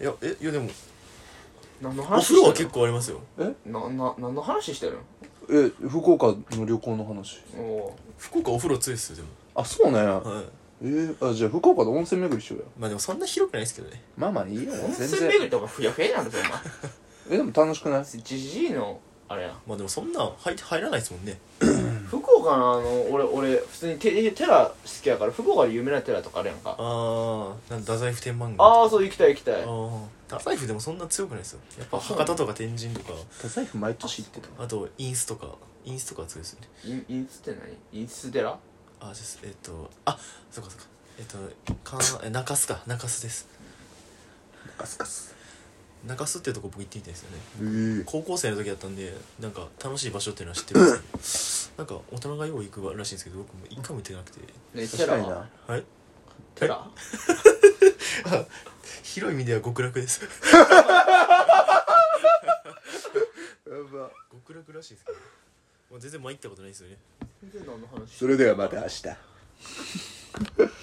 [0.00, 0.68] いやえいやでも。
[1.80, 3.20] 何のお話してる風呂は結構ありますよ。
[3.66, 4.98] なな何の話してる
[5.50, 7.40] え福岡の旅行の話。
[7.56, 8.00] のおう。
[8.18, 9.28] 福岡お風呂強いっすよでも。
[9.54, 10.44] あそうなんやはい。
[10.84, 14.02] えー、あじゃあ福岡で温泉巡りしようやまあでもそんな広くないですけどね。
[14.16, 14.72] まあまあいいよ。
[14.72, 16.38] 温全泉巡然りとかふやふやなんだぞ
[17.30, 18.00] えでも楽しくない？
[18.00, 19.54] お前じじいのあれや。
[19.66, 21.38] まあでもそんな入入らないですもんね
[22.12, 26.76] 福岡のあの俺俺普通にテ寺好きやから福岡で有名な寺とかあるやんか。
[26.78, 28.62] ああ太宰府天満宮。
[28.62, 29.62] ああそう行きたい行きたい。
[29.62, 30.00] あー。
[30.28, 31.60] 太宰府でもそんな強くないですよ。
[31.78, 33.14] やっぱ博多とか天神とか。
[33.30, 35.54] 太宰府毎年行ってたあとインスとか
[35.86, 36.68] インスとかは強いですよね。
[36.84, 37.58] インインスって
[37.92, 38.00] 何？
[38.00, 38.50] インス寺？
[38.50, 38.56] あ
[39.00, 40.18] じゃあえっとあ
[40.50, 40.86] そうかそうか。
[41.18, 41.38] えっと
[41.82, 42.82] かえ中洲か。
[42.86, 43.48] 中洲です。
[44.76, 45.31] ガスガス
[46.06, 47.38] 中洲っていうとこ僕行ってみたいですよね。
[47.98, 48.04] ええ。
[48.04, 50.84] 高校生の時だったんでなんか楽しい場所っていうのは知ってるん
[51.16, 51.70] です。
[51.70, 54.40] け どなんか大人がよう行くらしいんですけど僕も一回も行ってなくて。
[54.74, 55.28] ね確かにな。
[55.28, 55.84] 寺ははい。
[56.54, 56.90] 寺
[59.02, 60.20] 広い意味では極楽です。
[60.22, 60.28] や
[63.84, 64.10] ば。
[64.32, 65.18] 極楽らしいですけど
[65.90, 66.96] もう全然参ったことないですよね。
[67.42, 68.16] 全然何の話？
[68.18, 69.02] それではまた明日